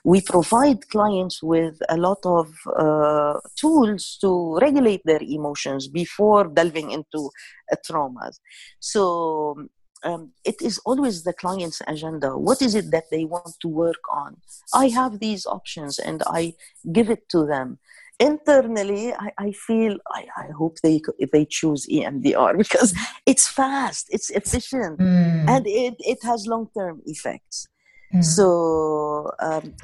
We 0.04 0.20
provide 0.20 0.88
clients 0.90 1.42
with 1.42 1.80
a 1.88 1.96
lot 1.96 2.18
of 2.24 2.52
uh, 2.76 3.40
tools 3.56 4.18
to 4.20 4.58
regulate 4.60 5.00
their 5.06 5.22
emotions 5.22 5.88
before 5.88 6.48
delving 6.48 6.90
into 6.90 7.30
uh, 7.72 7.76
traumas. 7.88 8.40
So 8.78 9.68
um, 10.04 10.32
it 10.44 10.60
is 10.60 10.78
always 10.84 11.24
the 11.24 11.32
client's 11.32 11.80
agenda. 11.86 12.36
What 12.36 12.60
is 12.60 12.74
it 12.74 12.90
that 12.90 13.04
they 13.10 13.24
want 13.24 13.54
to 13.62 13.68
work 13.68 14.02
on? 14.12 14.36
I 14.74 14.88
have 14.88 15.18
these 15.18 15.46
options 15.46 15.98
and 15.98 16.22
I 16.26 16.54
give 16.92 17.08
it 17.08 17.28
to 17.30 17.46
them 17.46 17.78
internally 18.20 19.12
I, 19.12 19.30
I 19.38 19.52
feel 19.52 19.96
I, 20.10 20.26
I 20.36 20.46
hope 20.56 20.78
they 20.82 21.00
they 21.32 21.44
choose 21.44 21.86
EMDR 21.86 22.58
because 22.64 22.94
it's 23.26 23.48
fast, 23.48 24.06
it's 24.10 24.30
efficient, 24.30 24.98
mm. 24.98 25.48
and 25.48 25.66
it, 25.66 25.94
it 26.00 26.18
has 26.22 26.46
long 26.46 26.68
term 26.76 27.00
effects. 27.06 27.68
Mm. 28.14 28.24
So, 28.24 29.30
um, 29.40 29.74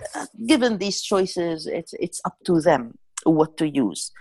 given 0.46 0.78
these 0.78 1.02
choices, 1.02 1.66
it's 1.66 1.92
it's 1.94 2.20
up 2.24 2.36
to 2.46 2.60
them 2.60 2.98
what 3.24 3.56
to 3.58 3.68
use. 3.68 4.12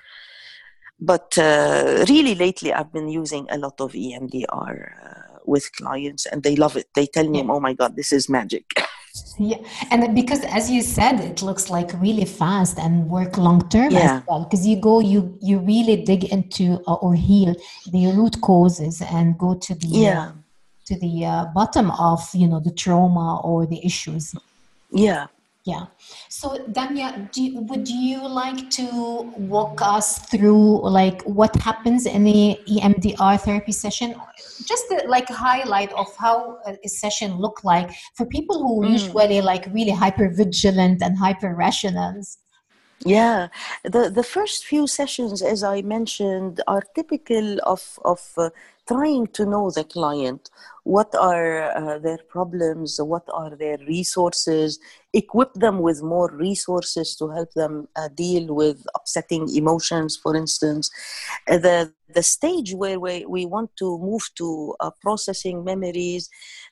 But 1.00 1.38
uh, 1.38 2.06
really, 2.08 2.36
lately, 2.36 2.74
I've 2.74 2.94
been 2.94 3.10
using 3.10 3.48
a 3.50 3.58
lot 3.58 3.80
of 3.82 3.94
EMDR 3.94 4.92
uh, 5.06 5.40
with 5.46 5.72
clients, 5.74 6.26
and 6.26 6.44
they 6.44 6.56
love 6.56 6.78
it. 6.78 6.88
They 6.96 7.08
tell 7.08 7.28
me, 7.28 7.44
"Oh 7.48 7.60
my 7.60 7.74
God, 7.74 7.96
this 7.96 8.12
is 8.12 8.30
magic." 8.30 8.66
Yeah, 9.38 9.58
and 9.92 10.16
because 10.16 10.44
as 10.46 10.72
you 10.72 10.82
said, 10.82 11.20
it 11.20 11.44
looks 11.44 11.70
like 11.70 11.94
really 12.02 12.26
fast 12.26 12.80
and 12.80 13.08
work 13.08 13.38
long 13.38 13.68
term 13.70 13.92
yeah. 13.92 14.18
as 14.18 14.24
well. 14.28 14.44
Because 14.44 14.66
you 14.66 14.76
go, 14.76 15.00
you 15.02 15.38
you 15.40 15.60
really 15.60 16.04
dig 16.04 16.26
into 16.26 16.82
uh, 16.88 16.96
or 16.96 17.14
heal 17.14 17.56
the 17.92 18.08
root 18.08 18.42
causes 18.42 19.02
and 19.02 19.38
go 19.38 19.54
to 19.54 19.76
the 19.76 19.88
yeah. 19.88 20.22
Uh, 20.22 20.32
to 20.86 21.00
the 21.00 21.26
uh, 21.26 21.46
bottom 21.54 21.92
of 21.92 22.28
you 22.34 22.48
know 22.48 22.60
the 22.60 22.72
trauma 22.72 23.40
or 23.42 23.68
the 23.68 23.86
issues. 23.86 24.36
Yeah, 24.92 25.28
yeah. 25.66 25.86
So, 26.28 26.58
Dania, 26.72 27.32
do, 27.32 27.62
would 27.62 27.88
you 27.88 28.28
like 28.28 28.70
to 28.72 29.22
walk 29.38 29.82
us 29.82 30.20
through 30.20 30.82
like 30.82 31.22
what 31.24 31.56
happens 31.56 32.06
in 32.06 32.26
the 32.26 32.60
EMDR 32.68 33.40
therapy 33.40 33.72
session? 33.72 34.14
Just 34.66 34.90
the, 34.90 35.06
like 35.08 35.30
highlight 35.30 35.94
of 35.94 36.14
how 36.18 36.60
a 36.68 36.90
session 36.90 37.38
look 37.38 37.64
like 37.64 37.92
for 38.16 38.26
people 38.26 38.62
who 38.62 38.86
mm. 38.86 38.92
usually 38.92 39.40
like 39.40 39.66
really 39.72 39.92
hyper 39.92 40.30
vigilant 40.30 41.02
and 41.02 41.18
hyper 41.18 41.56
rational. 41.56 42.22
Yeah, 43.06 43.48
the 43.84 44.10
the 44.10 44.24
first 44.24 44.66
few 44.66 44.88
sessions, 44.88 45.42
as 45.42 45.64
I 45.64 45.82
mentioned, 45.82 46.62
are 46.68 46.84
typical 46.96 47.60
of 47.64 48.00
of 48.06 48.22
uh, 48.38 48.50
trying 48.88 49.28
to 49.28 49.46
know 49.46 49.72
the 49.72 49.84
client. 49.84 50.50
What 50.84 51.16
are 51.16 51.72
uh, 51.72 52.00
their 52.00 52.20
problems? 52.30 53.00
What 53.02 53.24
are 53.34 53.56
their 53.56 53.78
resources? 53.88 54.80
Equip 55.14 55.54
them 55.54 55.80
with 55.80 56.04
more 56.04 56.30
resources 56.34 57.16
to 57.16 57.30
help 57.30 57.54
them 57.54 57.88
uh, 57.96 58.10
deal 58.14 58.54
with 58.54 58.86
upsetting 58.96 59.48
emotions 59.56 60.18
for 60.18 60.36
instance. 60.36 60.90
Uh, 61.50 61.58
the 61.58 61.94
the 62.14 62.22
stage 62.22 62.76
where 62.76 63.00
we, 63.00 63.26
we 63.26 63.44
want 63.44 63.72
to 63.76 63.98
move 63.98 64.22
to 64.36 64.76
uh, 64.80 64.92
processing 65.02 65.64
memories 65.64 66.30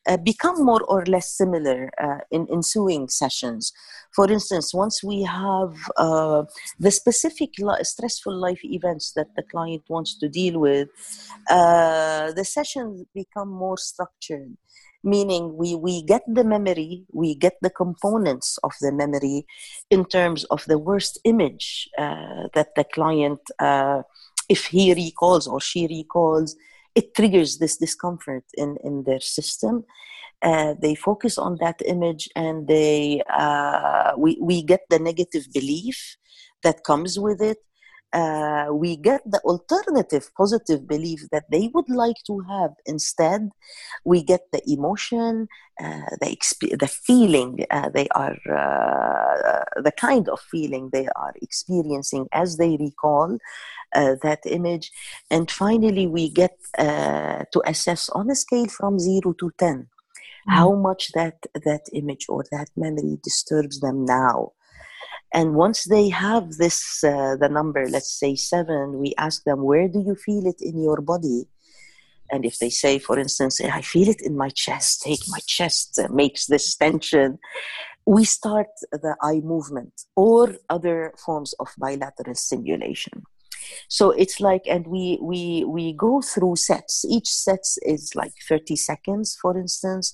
uh, 0.07 0.15
become 0.17 0.63
more 0.63 0.83
or 0.83 1.03
less 1.07 1.35
similar 1.35 1.89
in 2.29 2.47
ensuing 2.51 3.09
sessions. 3.09 3.73
For 4.13 4.31
instance, 4.31 4.71
once 4.71 5.03
we 5.03 5.23
have 5.23 5.73
the 5.97 6.91
specific 6.91 7.53
li- 7.57 7.83
stressful 7.83 8.35
life 8.35 8.63
events 8.63 9.13
that 9.13 9.33
the 9.35 9.41
client 9.41 9.81
wants 9.89 10.15
to 10.19 10.29
deal 10.29 10.59
with, 10.59 10.89
uh, 11.49 12.00
the 12.35 12.45
sessions 12.45 13.03
become 13.13 13.49
more 13.49 13.77
structured 13.77 14.55
meaning 15.03 15.57
we, 15.57 15.73
we 15.73 16.03
get 16.03 16.21
the 16.27 16.43
memory, 16.43 17.05
we 17.11 17.33
get 17.33 17.53
the 17.63 17.71
components 17.71 18.59
of 18.63 18.71
the 18.81 18.91
memory 18.91 19.47
in 19.89 20.05
terms 20.05 20.43
of 20.45 20.63
the 20.65 20.77
worst 20.77 21.19
image 21.23 21.89
uh, 21.97 22.47
that 22.53 22.75
the 22.75 22.83
client 22.83 23.39
uh, 23.57 24.03
if 24.51 24.65
he 24.65 24.93
recalls 24.93 25.47
or 25.47 25.61
she 25.61 25.87
recalls, 25.87 26.55
it 26.93 27.15
triggers 27.15 27.57
this 27.57 27.77
discomfort 27.77 28.43
in, 28.55 28.77
in 28.83 29.03
their 29.03 29.21
system. 29.21 29.85
Uh, 30.41 30.73
they 30.81 30.93
focus 30.93 31.37
on 31.37 31.57
that 31.61 31.79
image 31.85 32.27
and 32.35 32.67
they 32.67 33.21
uh, 33.29 34.11
we, 34.17 34.37
we 34.41 34.61
get 34.61 34.81
the 34.89 34.99
negative 34.99 35.45
belief 35.53 36.17
that 36.63 36.83
comes 36.83 37.17
with 37.17 37.41
it 37.41 37.59
uh, 38.13 38.67
we 38.71 38.97
get 38.97 39.21
the 39.25 39.39
alternative 39.41 40.29
positive 40.37 40.87
belief 40.87 41.27
that 41.31 41.45
they 41.49 41.69
would 41.73 41.89
like 41.89 42.17
to 42.27 42.39
have 42.41 42.71
instead. 42.85 43.49
We 44.03 44.23
get 44.23 44.51
the 44.51 44.61
emotion 44.69 45.47
uh, 45.81 46.15
the 46.19 46.27
exp- 46.27 46.77
the 46.77 46.87
feeling 46.87 47.65
uh, 47.71 47.89
they 47.89 48.07
are 48.13 48.37
uh, 48.49 49.81
the 49.81 49.91
kind 49.91 50.29
of 50.29 50.39
feeling 50.39 50.89
they 50.91 51.07
are 51.15 51.33
experiencing 51.41 52.27
as 52.33 52.57
they 52.57 52.77
recall 52.77 53.37
uh, 53.95 54.15
that 54.21 54.39
image. 54.45 54.91
And 55.31 55.49
finally 55.49 56.07
we 56.07 56.29
get 56.29 56.57
uh, 56.77 57.45
to 57.51 57.61
assess 57.65 58.09
on 58.09 58.29
a 58.29 58.35
scale 58.35 58.67
from 58.67 58.99
0 58.99 59.33
to 59.39 59.51
10 59.57 59.77
mm. 59.77 59.87
how 60.47 60.75
much 60.75 61.11
that 61.13 61.37
that 61.65 61.85
image 61.93 62.25
or 62.29 62.43
that 62.51 62.69
memory 62.75 63.17
disturbs 63.23 63.79
them 63.79 64.05
now 64.05 64.51
and 65.33 65.55
once 65.55 65.85
they 65.85 66.09
have 66.09 66.53
this, 66.53 67.03
uh, 67.03 67.35
the 67.37 67.49
number, 67.49 67.87
let's 67.87 68.11
say 68.19 68.35
seven, 68.35 68.99
we 68.99 69.13
ask 69.17 69.43
them, 69.43 69.63
where 69.63 69.87
do 69.87 69.99
you 69.99 70.15
feel 70.15 70.45
it 70.45 70.61
in 70.61 70.81
your 70.81 70.99
body? 71.01 71.47
And 72.31 72.45
if 72.45 72.59
they 72.59 72.69
say, 72.69 72.99
for 72.99 73.17
instance, 73.17 73.61
I 73.61 73.81
feel 73.81 74.09
it 74.09 74.21
in 74.21 74.37
my 74.37 74.49
chest, 74.49 75.03
take 75.03 75.21
my 75.27 75.39
chest 75.45 75.99
uh, 75.99 76.07
makes 76.11 76.47
this 76.47 76.75
tension, 76.75 77.39
we 78.05 78.25
start 78.25 78.67
the 78.91 79.15
eye 79.21 79.41
movement 79.43 79.93
or 80.15 80.55
other 80.69 81.13
forms 81.23 81.53
of 81.59 81.69
bilateral 81.77 82.35
stimulation. 82.35 83.23
So 83.87 84.11
it's 84.11 84.39
like, 84.39 84.63
and 84.67 84.87
we 84.87 85.19
we 85.21 85.63
we 85.65 85.93
go 85.93 86.21
through 86.21 86.55
sets. 86.55 87.05
Each 87.07 87.27
set 87.27 87.63
is 87.83 88.15
like 88.15 88.33
30 88.49 88.75
seconds, 88.75 89.37
for 89.39 89.57
instance, 89.57 90.13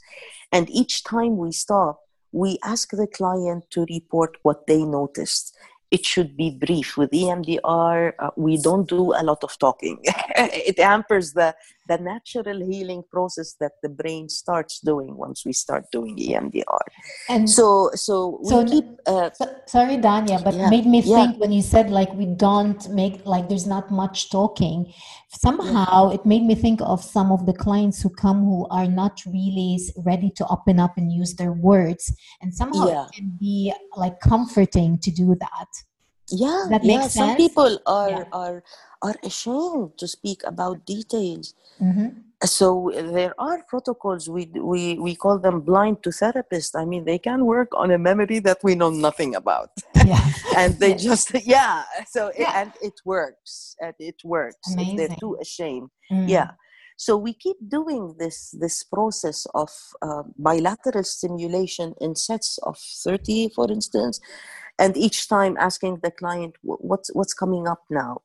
and 0.51 0.69
each 0.69 1.03
time 1.03 1.37
we 1.37 1.51
stop, 1.53 2.01
we 2.37 2.59
ask 2.63 2.91
the 2.91 3.07
client 3.07 3.65
to 3.71 3.85
report 3.89 4.37
what 4.43 4.67
they 4.67 4.83
noticed. 4.83 5.57
It 5.89 6.05
should 6.05 6.37
be 6.37 6.51
brief. 6.51 6.95
With 6.95 7.11
EMDR, 7.11 8.13
uh, 8.19 8.29
we 8.35 8.61
don't 8.61 8.87
do 8.87 9.13
a 9.13 9.23
lot 9.23 9.43
of 9.43 9.57
talking. 9.57 9.97
it 10.05 10.77
hampers 10.79 11.33
the, 11.33 11.55
the 11.87 11.97
natural 11.97 12.59
healing 12.65 13.03
process 13.11 13.55
that 13.59 13.73
the 13.83 13.89
brain 13.89 14.29
starts 14.29 14.79
doing 14.79 15.15
once 15.15 15.45
we 15.45 15.53
start 15.53 15.85
doing 15.91 16.17
EMDR. 16.17 16.87
And 17.29 17.49
so, 17.49 17.91
so 17.93 18.39
we 18.43 18.49
so 18.49 18.65
keep. 18.65 18.85
Uh, 19.05 19.29
so, 19.33 19.45
sorry, 19.65 19.97
Dania, 19.97 20.43
but 20.43 20.53
yeah, 20.53 20.69
made 20.69 20.85
me 20.85 21.01
think 21.01 21.33
yeah. 21.33 21.37
when 21.37 21.51
you 21.51 21.61
said 21.61 21.89
like 21.89 22.11
we 22.13 22.25
don't 22.25 22.89
make 22.89 23.25
like 23.25 23.49
there's 23.49 23.67
not 23.67 23.91
much 23.91 24.29
talking. 24.29 24.91
Somehow, 25.29 26.09
yeah. 26.09 26.15
it 26.15 26.25
made 26.25 26.43
me 26.43 26.55
think 26.55 26.79
of 26.81 27.03
some 27.03 27.31
of 27.31 27.45
the 27.45 27.53
clients 27.53 28.01
who 28.01 28.09
come 28.09 28.43
who 28.43 28.67
are 28.69 28.87
not 28.87 29.21
really 29.25 29.79
ready 30.05 30.31
to 30.35 30.47
open 30.47 30.79
up 30.79 30.93
and 30.97 31.11
use 31.11 31.35
their 31.35 31.53
words, 31.53 32.13
and 32.41 32.53
somehow 32.53 32.87
it 32.87 33.11
can 33.13 33.35
be 33.39 33.73
like 33.95 34.19
comforting 34.19 34.97
to 34.99 35.11
do 35.11 35.35
that. 35.39 35.67
Yeah, 36.29 36.67
that 36.69 36.83
yeah. 36.83 37.01
Sense? 37.01 37.13
Some 37.13 37.35
people 37.37 37.79
are 37.85 38.27
are 38.31 38.63
are 39.01 39.15
ashamed 39.23 39.97
to 39.97 40.07
speak 40.07 40.41
about 40.45 40.85
details. 40.85 41.53
Mm-hmm. 41.81 42.07
So 42.45 42.91
there 42.93 43.33
are 43.39 43.63
protocols. 43.63 44.29
We, 44.29 44.45
we, 44.45 44.99
we 44.99 45.15
call 45.15 45.39
them 45.39 45.61
blind 45.61 46.03
to 46.03 46.11
therapist. 46.11 46.75
I 46.75 46.85
mean, 46.85 47.03
they 47.05 47.17
can 47.17 47.45
work 47.45 47.69
on 47.73 47.89
a 47.89 47.97
memory 47.97 48.37
that 48.39 48.59
we 48.63 48.75
know 48.75 48.89
nothing 48.89 49.35
about. 49.35 49.71
Yeah. 50.05 50.25
and 50.55 50.79
they 50.79 50.93
just, 50.93 51.33
yeah. 51.45 51.83
So, 52.07 52.31
yeah. 52.37 52.49
It, 52.49 52.55
and 52.55 52.71
it 52.81 52.93
works. 53.03 53.75
And 53.81 53.93
it 53.99 54.15
works. 54.23 54.73
Amazing. 54.73 54.99
If 54.99 55.09
they're 55.09 55.17
too 55.17 55.37
ashamed. 55.41 55.89
Mm. 56.09 56.29
Yeah. 56.29 56.51
So 56.95 57.17
we 57.17 57.33
keep 57.33 57.57
doing 57.67 58.15
this 58.17 58.55
this 58.57 58.83
process 58.83 59.45
of 59.53 59.69
uh, 60.01 60.23
bilateral 60.37 61.03
stimulation 61.03 61.93
in 62.01 62.15
sets 62.15 62.57
of 62.63 62.77
30, 62.79 63.49
for 63.53 63.69
instance, 63.69 64.19
and 64.79 64.95
each 64.95 65.27
time 65.27 65.57
asking 65.59 65.99
the 66.03 66.11
client 66.11 66.55
what's 66.61 67.13
what's 67.13 67.33
coming 67.33 67.67
up 67.67 67.83
now? 67.89 68.21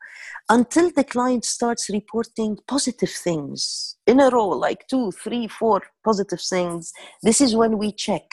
Until 0.48 0.90
the 0.90 1.04
client 1.04 1.44
starts 1.44 1.88
reporting 1.88 2.58
positive 2.68 3.10
things 3.10 3.96
in 4.06 4.20
a 4.20 4.28
row 4.30 4.48
like 4.48 4.86
two 4.88 5.12
three 5.12 5.48
four 5.48 5.82
positive 6.04 6.40
things 6.40 6.92
this 7.22 7.40
is 7.40 7.56
when 7.56 7.78
we 7.78 7.92
check. 7.92 8.24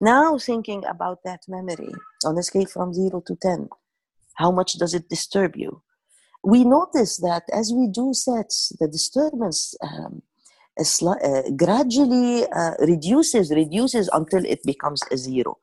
Now 0.00 0.38
thinking 0.38 0.84
about 0.86 1.18
that 1.24 1.42
memory 1.48 1.92
on 2.24 2.38
a 2.38 2.42
scale 2.42 2.66
from 2.66 2.94
0 2.94 3.22
to 3.26 3.36
10 3.36 3.68
how 4.40 4.50
much 4.50 4.72
does 4.74 4.94
it 4.94 5.08
disturb 5.10 5.54
you? 5.54 5.82
We 6.42 6.64
notice 6.64 7.18
that 7.18 7.42
as 7.52 7.72
we 7.76 7.88
do 7.88 8.14
sets 8.14 8.72
the 8.80 8.88
disturbance 8.88 9.74
um, 9.82 10.22
uh, 10.80 11.42
gradually 11.56 12.46
uh, 12.46 12.74
reduces 12.80 13.50
reduces 13.50 14.08
until 14.14 14.42
it 14.46 14.60
becomes 14.64 15.00
a 15.12 15.16
zero 15.18 15.58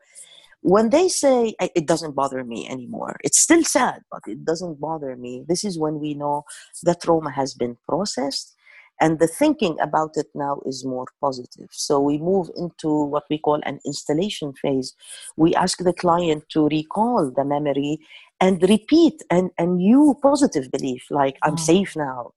when 0.73 0.89
they 0.89 1.07
say 1.07 1.55
it 1.79 1.85
doesn't 1.87 2.15
bother 2.21 2.43
me 2.43 2.67
anymore 2.67 3.15
it's 3.23 3.39
still 3.39 3.63
sad 3.63 4.01
but 4.11 4.21
it 4.27 4.43
doesn't 4.43 4.79
bother 4.79 5.15
me. 5.15 5.43
This 5.47 5.63
is 5.63 5.79
when 5.79 5.99
we 5.99 6.13
know 6.13 6.43
the 6.83 6.95
trauma 6.95 7.31
has 7.31 7.53
been 7.53 7.77
processed 7.87 8.53
and 8.99 9.19
the 9.19 9.27
thinking 9.27 9.77
about 9.79 10.11
it 10.15 10.25
now 10.33 10.59
is 10.65 10.83
more 10.83 11.05
positive. 11.21 11.69
So 11.71 11.99
we 11.99 12.17
move 12.17 12.49
into 12.55 12.89
what 13.13 13.25
we 13.29 13.37
call 13.37 13.59
an 13.63 13.79
installation 13.85 14.53
phase. 14.53 14.95
We 15.37 15.53
ask 15.53 15.77
the 15.77 15.93
client 15.93 16.45
to 16.53 16.67
recall 16.67 17.31
the 17.37 17.45
memory 17.45 17.99
and 18.39 18.61
repeat 18.63 19.21
an, 19.29 19.51
a 19.57 19.65
new 19.65 20.15
positive 20.21 20.69
belief 20.71 21.05
like 21.09 21.37
i'm 21.43 21.53
oh. 21.53 21.57
safe 21.71 21.95
now 21.95 22.31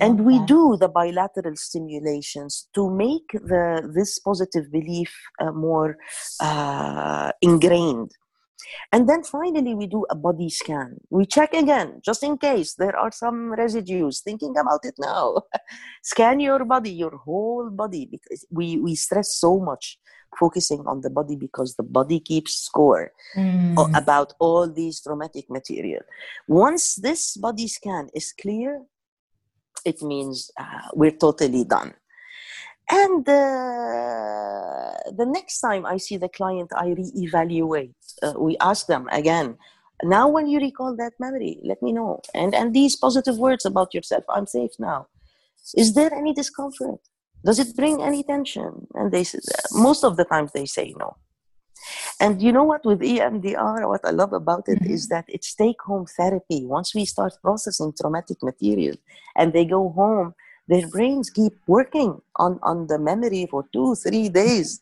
and 0.00 0.24
we 0.24 0.38
do 0.46 0.76
the 0.80 0.88
bilateral 0.88 1.56
stimulations 1.56 2.68
to 2.74 2.90
make 2.90 3.28
the 3.32 3.90
this 3.94 4.18
positive 4.18 4.70
belief 4.72 5.12
uh, 5.40 5.52
more 5.52 5.96
uh, 6.40 7.32
ingrained. 7.42 8.10
And 8.92 9.06
then 9.08 9.22
finally 9.22 9.74
we 9.74 9.86
do 9.86 10.06
a 10.08 10.14
body 10.14 10.48
scan. 10.48 10.96
We 11.10 11.26
check 11.26 11.52
again 11.52 12.00
just 12.02 12.22
in 12.22 12.38
case 12.38 12.74
there 12.74 12.96
are 12.96 13.12
some 13.12 13.52
residues. 13.52 14.20
Thinking 14.20 14.54
about 14.56 14.80
it 14.84 14.94
now. 14.98 15.42
Scan 16.02 16.40
your 16.40 16.64
body 16.64 16.90
your 16.90 17.16
whole 17.16 17.68
body 17.68 18.08
because 18.10 18.46
we 18.50 18.78
we 18.78 18.94
stress 18.94 19.34
so 19.34 19.60
much 19.60 19.98
focusing 20.38 20.82
on 20.86 21.00
the 21.02 21.10
body 21.10 21.36
because 21.36 21.76
the 21.76 21.82
body 21.82 22.20
keeps 22.20 22.56
score 22.56 23.12
mm. 23.36 23.96
about 23.96 24.32
all 24.40 24.66
these 24.66 25.00
traumatic 25.00 25.48
material. 25.48 26.02
Once 26.48 26.96
this 26.96 27.36
body 27.36 27.68
scan 27.68 28.08
is 28.14 28.32
clear 28.32 28.82
it 29.84 30.02
means 30.02 30.50
uh, 30.58 30.88
we're 30.94 31.10
totally 31.10 31.64
done. 31.64 31.94
And 32.90 33.26
uh, 33.28 34.92
the 35.16 35.26
next 35.26 35.60
time 35.60 35.86
I 35.86 35.96
see 35.96 36.16
the 36.16 36.28
client, 36.28 36.70
I 36.76 36.88
reevaluate. 36.88 37.94
Uh, 38.22 38.34
we 38.38 38.56
ask 38.60 38.86
them 38.86 39.08
again. 39.10 39.56
Now, 40.02 40.28
when 40.28 40.48
you 40.48 40.58
recall 40.60 40.94
that 40.96 41.12
memory, 41.18 41.60
let 41.62 41.80
me 41.80 41.92
know. 41.92 42.20
And 42.34 42.54
and 42.54 42.74
these 42.74 42.96
positive 42.96 43.38
words 43.38 43.64
about 43.64 43.94
yourself. 43.94 44.24
I'm 44.28 44.46
safe 44.46 44.72
now. 44.78 45.06
Is 45.76 45.94
there 45.94 46.12
any 46.12 46.34
discomfort? 46.34 47.00
Does 47.44 47.58
it 47.58 47.76
bring 47.76 48.02
any 48.02 48.22
tension? 48.22 48.86
And 48.94 49.12
they 49.12 49.24
say 49.24 49.38
most 49.72 50.04
of 50.04 50.16
the 50.16 50.24
times 50.24 50.52
they 50.52 50.66
say 50.66 50.94
no. 50.98 51.16
And 52.20 52.40
you 52.40 52.52
know 52.52 52.64
what, 52.64 52.84
with 52.84 53.00
EMDR, 53.00 53.88
what 53.88 54.04
I 54.04 54.10
love 54.10 54.32
about 54.32 54.64
it 54.68 54.80
mm-hmm. 54.80 54.92
is 54.92 55.08
that 55.08 55.24
it's 55.28 55.54
take 55.54 55.80
home 55.82 56.06
therapy. 56.06 56.64
Once 56.64 56.94
we 56.94 57.04
start 57.04 57.34
processing 57.42 57.92
traumatic 58.00 58.38
material 58.42 58.96
and 59.36 59.52
they 59.52 59.64
go 59.64 59.90
home, 59.90 60.34
their 60.68 60.88
brains 60.88 61.30
keep 61.30 61.52
working 61.66 62.20
on, 62.36 62.58
on 62.62 62.86
the 62.86 62.98
memory 62.98 63.46
for 63.50 63.66
two, 63.72 63.94
three 63.96 64.28
days. 64.28 64.80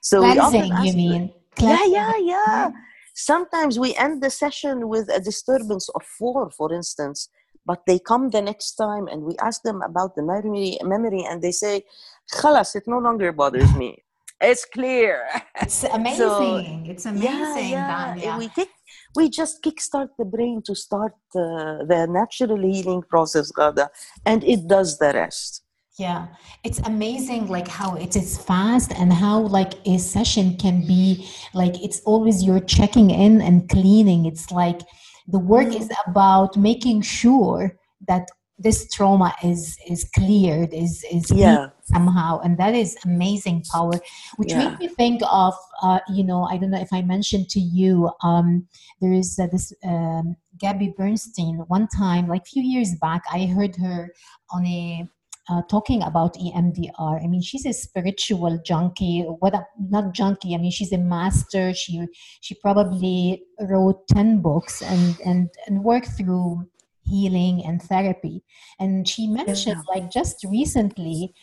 So 0.00 0.20
Cleansing, 0.20 0.72
you 0.84 0.92
mean? 0.94 1.32
Cleansing. 1.56 1.92
Yeah, 1.92 2.12
yeah, 2.12 2.18
yeah. 2.18 2.70
Sometimes 3.14 3.78
we 3.78 3.94
end 3.96 4.22
the 4.22 4.30
session 4.30 4.88
with 4.88 5.08
a 5.10 5.20
disturbance 5.20 5.88
of 5.90 6.02
four, 6.02 6.50
for 6.50 6.72
instance, 6.72 7.28
but 7.66 7.84
they 7.86 7.98
come 7.98 8.30
the 8.30 8.40
next 8.40 8.74
time 8.76 9.06
and 9.08 9.22
we 9.22 9.36
ask 9.42 9.62
them 9.62 9.82
about 9.82 10.14
the 10.16 10.22
memory, 10.22 10.78
memory 10.82 11.24
and 11.28 11.42
they 11.42 11.52
say, 11.52 11.84
Khalas, 12.32 12.74
it 12.74 12.84
no 12.86 12.98
longer 12.98 13.30
bothers 13.32 13.74
me 13.76 14.02
it's 14.40 14.64
clear. 14.64 15.26
It's 15.60 15.84
amazing. 15.92 16.16
so, 16.16 16.62
it's 16.84 17.06
amazing. 17.06 17.70
Yeah, 17.70 18.14
yeah. 18.16 18.38
We 18.38 18.48
kick, 18.48 18.68
we 19.16 19.28
just 19.28 19.62
kickstart 19.62 20.08
the 20.18 20.24
brain 20.24 20.62
to 20.66 20.74
start 20.74 21.12
uh, 21.34 21.84
the 21.84 22.06
natural 22.08 22.56
healing 22.58 23.02
process, 23.02 23.52
Ghada, 23.52 23.88
and 24.24 24.42
it 24.44 24.66
does 24.66 24.98
the 24.98 25.12
rest. 25.12 25.62
Yeah, 25.98 26.28
it's 26.64 26.78
amazing, 26.80 27.48
like 27.48 27.68
how 27.68 27.94
it 27.96 28.16
is 28.16 28.38
fast 28.38 28.92
and 28.92 29.12
how 29.12 29.40
like 29.40 29.74
a 29.86 29.98
session 29.98 30.56
can 30.56 30.86
be 30.86 31.28
like 31.52 31.82
it's 31.82 32.00
always 32.06 32.42
you're 32.42 32.60
checking 32.60 33.10
in 33.10 33.42
and 33.42 33.68
cleaning. 33.68 34.24
It's 34.24 34.50
like 34.50 34.80
the 35.26 35.38
work 35.38 35.74
is 35.74 35.90
about 36.06 36.56
making 36.56 37.02
sure 37.02 37.76
that 38.08 38.30
this 38.60 38.88
trauma 38.92 39.34
is 39.42 39.78
is 39.88 40.08
cleared 40.14 40.72
is 40.72 41.04
is 41.10 41.30
yeah. 41.30 41.68
somehow 41.82 42.38
and 42.40 42.58
that 42.58 42.74
is 42.74 42.96
amazing 43.04 43.64
power 43.72 43.92
which 44.36 44.50
yeah. 44.50 44.68
makes 44.68 44.80
me 44.80 44.88
think 44.88 45.22
of 45.30 45.54
uh, 45.82 45.98
you 46.08 46.22
know 46.22 46.44
i 46.44 46.56
don't 46.56 46.70
know 46.70 46.80
if 46.80 46.92
i 46.92 47.00
mentioned 47.02 47.48
to 47.48 47.58
you 47.58 48.10
um, 48.22 48.66
there 49.00 49.12
is 49.12 49.38
uh, 49.38 49.46
this 49.50 49.72
um, 49.84 50.36
gabby 50.58 50.94
bernstein 50.96 51.56
one 51.68 51.88
time 51.88 52.28
like 52.28 52.42
a 52.42 52.50
few 52.52 52.62
years 52.62 52.94
back 53.00 53.22
i 53.32 53.46
heard 53.46 53.74
her 53.76 54.12
on 54.52 54.66
a 54.66 55.08
uh, 55.50 55.62
talking 55.68 56.02
about 56.02 56.34
EMDR. 56.34 57.24
I 57.24 57.26
mean, 57.26 57.42
she's 57.42 57.66
a 57.66 57.72
spiritual 57.72 58.60
junkie. 58.64 59.22
What 59.40 59.54
a, 59.54 59.66
not 59.88 60.12
junkie. 60.12 60.54
I 60.54 60.58
mean, 60.58 60.70
she's 60.70 60.92
a 60.92 60.98
master. 60.98 61.74
She 61.74 62.06
she 62.40 62.54
probably 62.54 63.42
wrote 63.60 64.06
ten 64.06 64.40
books 64.40 64.80
and 64.80 65.18
and 65.24 65.50
and 65.66 65.82
worked 65.82 66.10
through 66.16 66.68
healing 67.10 67.64
and 67.66 67.82
therapy. 67.82 68.42
And 68.78 69.08
she 69.08 69.26
mentioned 69.26 69.82
yeah. 69.82 69.94
like 69.94 70.10
just 70.10 70.36
recently 70.44 71.34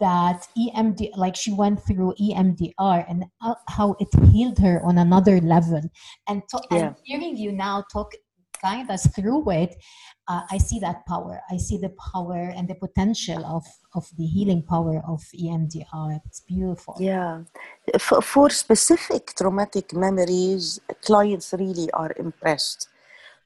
that 0.00 0.46
emd 0.56 1.00
like 1.16 1.36
she 1.36 1.52
went 1.52 1.78
through 1.86 2.14
emdr 2.20 2.98
and 3.10 3.24
uh, 3.46 3.54
how 3.68 3.96
it 3.98 4.08
healed 4.32 4.58
her 4.58 4.76
on 4.88 4.98
another 4.98 5.40
level. 5.40 5.82
And, 6.28 6.42
to- 6.50 6.62
yeah. 6.70 6.78
and 6.78 6.96
hearing 7.04 7.36
you 7.36 7.52
now 7.52 7.84
talk 7.92 8.12
guide 8.62 8.90
us 8.90 9.06
through 9.14 9.50
it. 9.50 9.76
Uh, 10.28 10.42
i 10.50 10.58
see 10.58 10.78
that 10.80 11.06
power. 11.06 11.40
I 11.54 11.56
see 11.56 11.78
the 11.78 11.92
power 12.12 12.42
and 12.56 12.66
the 12.66 12.74
potential 12.74 13.44
of 13.56 13.64
of 13.94 14.04
the 14.18 14.26
healing 14.34 14.62
power 14.74 14.96
of 15.12 15.20
emdr 15.50 16.20
it's 16.26 16.40
beautiful. 16.40 16.94
Yeah. 16.98 17.42
For, 17.98 18.20
for 18.32 18.50
specific 18.50 19.22
traumatic 19.38 19.94
memories 19.94 20.80
clients 21.08 21.54
really 21.62 21.88
are 21.92 22.12
impressed 22.26 22.88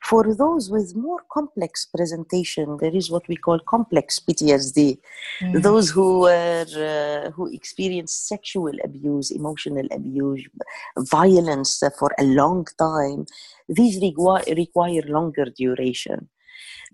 for 0.03 0.35
those 0.35 0.71
with 0.71 0.97
more 0.97 1.21
complex 1.31 1.87
presentation, 1.87 2.79
there 2.81 2.95
is 2.95 3.11
what 3.11 3.27
we 3.29 3.37
call 3.37 3.59
complex 3.61 4.19
PTSD. 4.19 4.99
Mm. 5.41 5.63
Those 5.63 5.91
who 5.91 6.21
were, 6.21 6.67
uh, 6.77 7.31
who 7.33 7.53
experienced 7.53 8.27
sexual 8.27 8.73
abuse, 8.83 9.31
emotional 9.31 9.87
abuse, 9.93 10.47
violence 10.99 11.83
for 11.99 12.11
a 12.19 12.25
long 12.25 12.67
time, 12.79 13.27
these 13.69 14.01
require, 14.01 14.43
require 14.57 15.03
longer 15.03 15.47
duration 15.57 16.29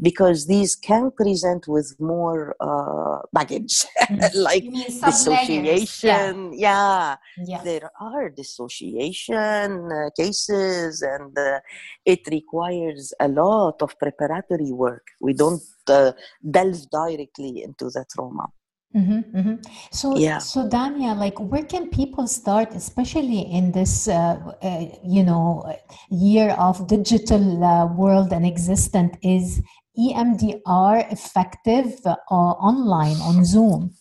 because 0.01 0.47
these 0.47 0.77
can 0.77 1.11
present 1.11 1.67
with 1.67 1.97
more 1.99 2.55
uh, 2.61 3.23
baggage, 3.33 3.85
mm-hmm. 4.03 4.39
like 4.39 4.65
dissociation. 5.05 6.53
Yeah. 6.53 7.17
yeah. 7.39 7.47
yeah, 7.47 7.63
there 7.63 7.91
are 8.01 8.31
dissociation 8.31 9.91
uh, 9.91 10.11
cases, 10.17 11.03
and 11.03 11.37
uh, 11.39 11.61
it 12.05 12.21
requires 12.31 13.15
a 13.21 13.29
lot 13.29 13.81
of 13.81 13.99
preparatory 13.99 14.73
work. 14.73 15.07
We 15.21 15.33
don't 15.33 15.63
uh, 15.89 16.13
delve 16.49 16.91
directly 16.91 17.63
into 17.63 17.87
the 17.87 18.05
trauma. 18.15 18.49
Mm-hmm, 18.95 19.39
mm-hmm. 19.39 19.55
So, 19.93 20.17
yeah. 20.17 20.39
so 20.39 20.69
Dania, 20.69 21.17
like, 21.17 21.39
where 21.39 21.65
can 21.65 21.91
people 21.91 22.27
start, 22.27 22.73
especially 22.75 23.41
in 23.41 23.73
this, 23.73 24.09
uh, 24.09 24.39
uh, 24.63 24.87
you 25.05 25.23
know, 25.23 25.77
year 26.11 26.51
of 26.53 26.87
digital 26.87 27.63
uh, 27.63 27.87
world 27.93 28.33
and 28.33 28.47
existent? 28.47 29.19
Is 29.23 29.61
EMDR 29.99 31.13
effective 31.13 31.95
uh, 32.05 32.15
online 32.31 33.17
on 33.21 33.45
Zoom? 33.45 33.95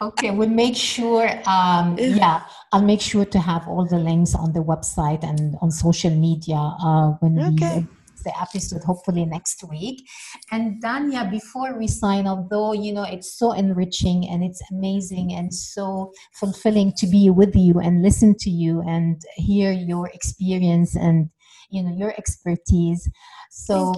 okay, 0.00 0.30
we'll 0.30 0.48
make 0.48 0.76
sure. 0.76 1.28
Um, 1.46 1.96
yeah, 1.98 2.42
I'll 2.72 2.82
make 2.82 3.00
sure 3.00 3.24
to 3.24 3.38
have 3.38 3.66
all 3.68 3.86
the 3.86 3.98
links 3.98 4.34
on 4.34 4.52
the 4.52 4.60
website 4.60 5.22
and 5.24 5.56
on 5.60 5.70
social 5.70 6.10
media 6.10 6.56
uh, 6.56 7.10
when 7.20 7.38
okay. 7.54 7.80
we 7.80 7.86
the 8.22 8.32
episode 8.40 8.82
hopefully 8.84 9.24
next 9.24 9.64
week. 9.68 10.08
And 10.50 10.82
dania 10.82 11.30
before 11.30 11.78
we 11.78 11.86
sign 11.86 12.26
off, 12.26 12.48
though, 12.48 12.72
you 12.72 12.92
know 12.92 13.04
it's 13.04 13.38
so 13.38 13.52
enriching 13.52 14.28
and 14.28 14.42
it's 14.44 14.62
amazing 14.70 15.32
and 15.32 15.52
so 15.52 16.12
fulfilling 16.32 16.92
to 16.98 17.06
be 17.06 17.30
with 17.30 17.54
you 17.54 17.80
and 17.80 18.02
listen 18.02 18.34
to 18.40 18.50
you 18.50 18.82
and 18.82 19.20
hear 19.36 19.72
your 19.72 20.08
experience 20.08 20.96
and 20.96 21.30
you 21.70 21.82
know 21.82 21.94
your 21.94 22.14
expertise. 22.16 23.08
So 23.50 23.94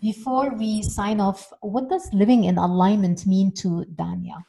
before 0.00 0.54
we 0.54 0.82
sign 0.82 1.20
off 1.20 1.52
what 1.60 1.88
does 1.88 2.08
living 2.12 2.44
in 2.44 2.56
alignment 2.56 3.26
mean 3.26 3.52
to 3.52 3.84
dania 3.96 4.44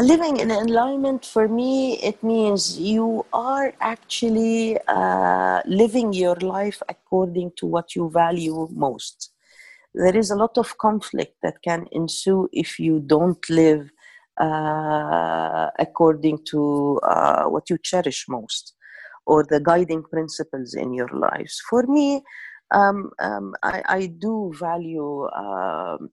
living 0.00 0.38
in 0.38 0.50
alignment 0.50 1.24
for 1.24 1.48
me 1.48 1.98
it 1.98 2.22
means 2.22 2.78
you 2.78 3.26
are 3.32 3.74
actually 3.80 4.78
uh, 4.88 5.60
living 5.66 6.14
your 6.14 6.36
life 6.36 6.82
according 6.88 7.52
to 7.56 7.66
what 7.66 7.94
you 7.94 8.08
value 8.10 8.68
most. 8.72 9.32
There 9.94 10.16
is 10.16 10.30
a 10.30 10.36
lot 10.36 10.56
of 10.56 10.78
conflict 10.78 11.36
that 11.42 11.60
can 11.62 11.86
ensue 11.92 12.48
if 12.52 12.78
you 12.78 13.00
don't 13.00 13.38
live 13.50 13.90
uh, 14.40 15.68
according 15.78 16.38
to 16.46 16.98
uh, 17.02 17.44
what 17.44 17.68
you 17.68 17.76
cherish 17.82 18.24
most 18.28 18.74
or 19.26 19.44
the 19.44 19.60
guiding 19.60 20.02
principles 20.04 20.72
in 20.72 20.94
your 20.94 21.10
lives. 21.12 21.60
For 21.68 21.82
me 21.86 22.22
um, 22.70 23.10
um, 23.18 23.54
I, 23.62 23.82
I, 23.86 24.06
do 24.06 24.54
value 24.58 25.28
um, 25.28 26.08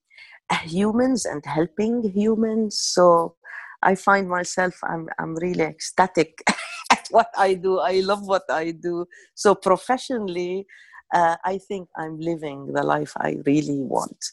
humans 0.64 1.26
and 1.26 1.46
helping 1.46 2.04
humans. 2.04 2.78
So 2.78 3.36
I 3.82 3.96
find 3.96 4.30
myself 4.30 4.80
I'm 4.84 5.08
I'm 5.18 5.36
really 5.36 5.64
ecstatic 5.64 6.42
at 6.92 7.08
what 7.12 7.30
I 7.38 7.54
do. 7.54 7.80
I 7.80 8.02
love 8.02 8.28
what 8.28 8.44
I 8.50 8.72
do. 8.72 9.06
So 9.36 9.56
professionally, 9.56 10.68
uh, 11.14 11.38
I 11.44 11.58
think 11.58 11.90
I'm 11.98 12.20
living 12.20 12.74
the 12.74 12.84
life 12.84 13.14
I 13.18 13.38
really 13.46 13.80
want, 13.80 14.32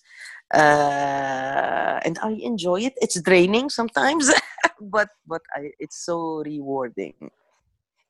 uh, 0.52 2.00
and 2.04 2.18
I 2.22 2.38
enjoy 2.42 2.82
it. 2.82 2.94
It's 3.00 3.20
draining 3.20 3.70
sometimes, 3.70 4.30
but 4.80 5.08
but 5.26 5.42
I, 5.54 5.70
it's 5.78 6.04
so 6.04 6.42
rewarding. 6.44 7.14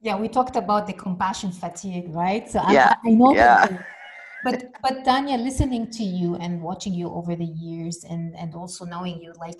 Yeah, 0.01 0.16
we 0.18 0.28
talked 0.28 0.57
about 0.57 0.87
the 0.87 0.93
compassion 0.93 1.53
fatigue, 1.53 2.14
right? 2.14 2.49
So 2.51 2.61
yeah, 2.70 2.95
I, 3.05 3.11
I 3.11 3.12
know 3.12 3.34
yeah. 3.34 3.82
But 4.45 4.62
but 4.82 5.03
Dania, 5.05 5.43
listening 5.43 5.91
to 5.91 6.05
you 6.05 6.37
and 6.37 6.62
watching 6.62 6.95
you 6.95 7.11
over 7.11 7.34
the 7.34 7.45
years, 7.47 8.05
and 8.05 8.37
and 8.37 8.55
also 8.55 8.84
knowing 8.84 9.20
you, 9.20 9.32
like 9.41 9.59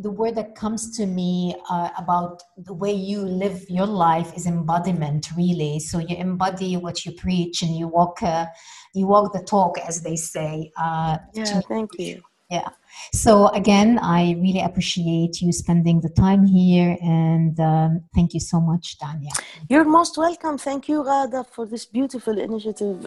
the 0.00 0.10
word 0.10 0.34
that 0.34 0.54
comes 0.54 0.96
to 0.96 1.06
me 1.06 1.54
uh, 1.68 1.90
about 1.98 2.42
the 2.56 2.72
way 2.72 2.92
you 2.92 3.20
live 3.20 3.68
your 3.68 3.86
life 3.86 4.32
is 4.34 4.46
embodiment 4.46 5.28
really. 5.36 5.78
So 5.78 5.98
you 5.98 6.16
embody 6.16 6.76
what 6.76 7.04
you 7.04 7.12
preach 7.12 7.62
and 7.62 7.76
you 7.76 7.86
walk 7.88 8.22
uh, 8.22 8.46
you 8.94 9.06
walk 9.06 9.32
the 9.32 9.42
talk 9.42 9.78
as 9.78 10.02
they 10.02 10.16
say 10.16 10.72
uh, 10.76 11.18
yeah 11.34 11.60
thank 11.68 11.98
you. 11.98 12.22
Yeah. 12.50 12.70
So 13.12 13.46
again 13.48 13.98
i 14.02 14.32
really 14.44 14.60
appreciate 14.60 15.40
you 15.40 15.52
spending 15.52 16.00
the 16.00 16.08
time 16.08 16.44
here 16.46 16.96
and 17.00 17.58
um, 17.60 17.90
thank 18.14 18.34
you 18.34 18.40
so 18.40 18.60
much 18.60 18.98
dania. 18.98 19.34
You're 19.68 19.84
most 19.84 20.18
welcome. 20.18 20.58
Thank 20.58 20.88
you 20.88 21.04
Ghada 21.04 21.46
for 21.46 21.66
this 21.66 21.84
beautiful 21.84 22.38
initiative 22.38 23.06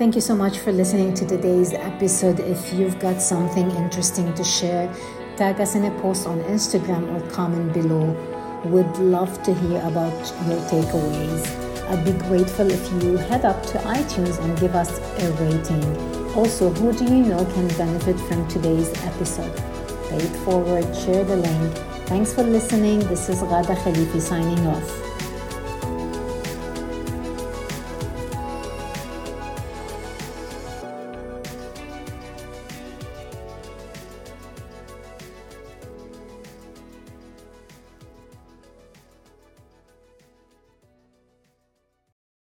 Thank 0.00 0.14
you 0.14 0.22
so 0.22 0.34
much 0.34 0.60
for 0.60 0.72
listening 0.72 1.12
to 1.12 1.26
today's 1.26 1.74
episode. 1.74 2.40
If 2.40 2.72
you've 2.72 2.98
got 2.98 3.20
something 3.20 3.70
interesting 3.72 4.32
to 4.32 4.42
share, 4.42 4.90
tag 5.36 5.60
us 5.60 5.74
in 5.74 5.84
a 5.84 5.90
post 6.00 6.26
on 6.26 6.40
Instagram 6.44 7.04
or 7.12 7.30
comment 7.32 7.74
below. 7.74 8.16
Would 8.64 8.96
love 8.96 9.42
to 9.42 9.52
hear 9.52 9.78
about 9.82 10.16
your 10.48 10.58
takeaways. 10.72 11.44
I'd 11.90 12.02
be 12.02 12.12
grateful 12.12 12.70
if 12.70 12.90
you 12.90 13.18
head 13.18 13.44
up 13.44 13.62
to 13.66 13.78
iTunes 13.80 14.42
and 14.42 14.58
give 14.58 14.74
us 14.74 14.98
a 15.22 15.32
rating. 15.32 15.84
Also, 16.34 16.70
who 16.70 16.94
do 16.94 17.04
you 17.04 17.22
know 17.22 17.44
can 17.52 17.68
benefit 17.76 18.18
from 18.20 18.48
today's 18.48 18.88
episode? 19.04 19.54
Pay 20.08 20.16
it 20.16 20.36
forward, 20.46 20.96
share 20.96 21.24
the 21.24 21.36
link. 21.36 21.76
Thanks 22.06 22.32
for 22.32 22.42
listening. 22.42 23.00
This 23.00 23.28
is 23.28 23.42
Ghada 23.42 23.76
Khalifi 23.76 24.18
signing 24.22 24.66
off. 24.66 25.09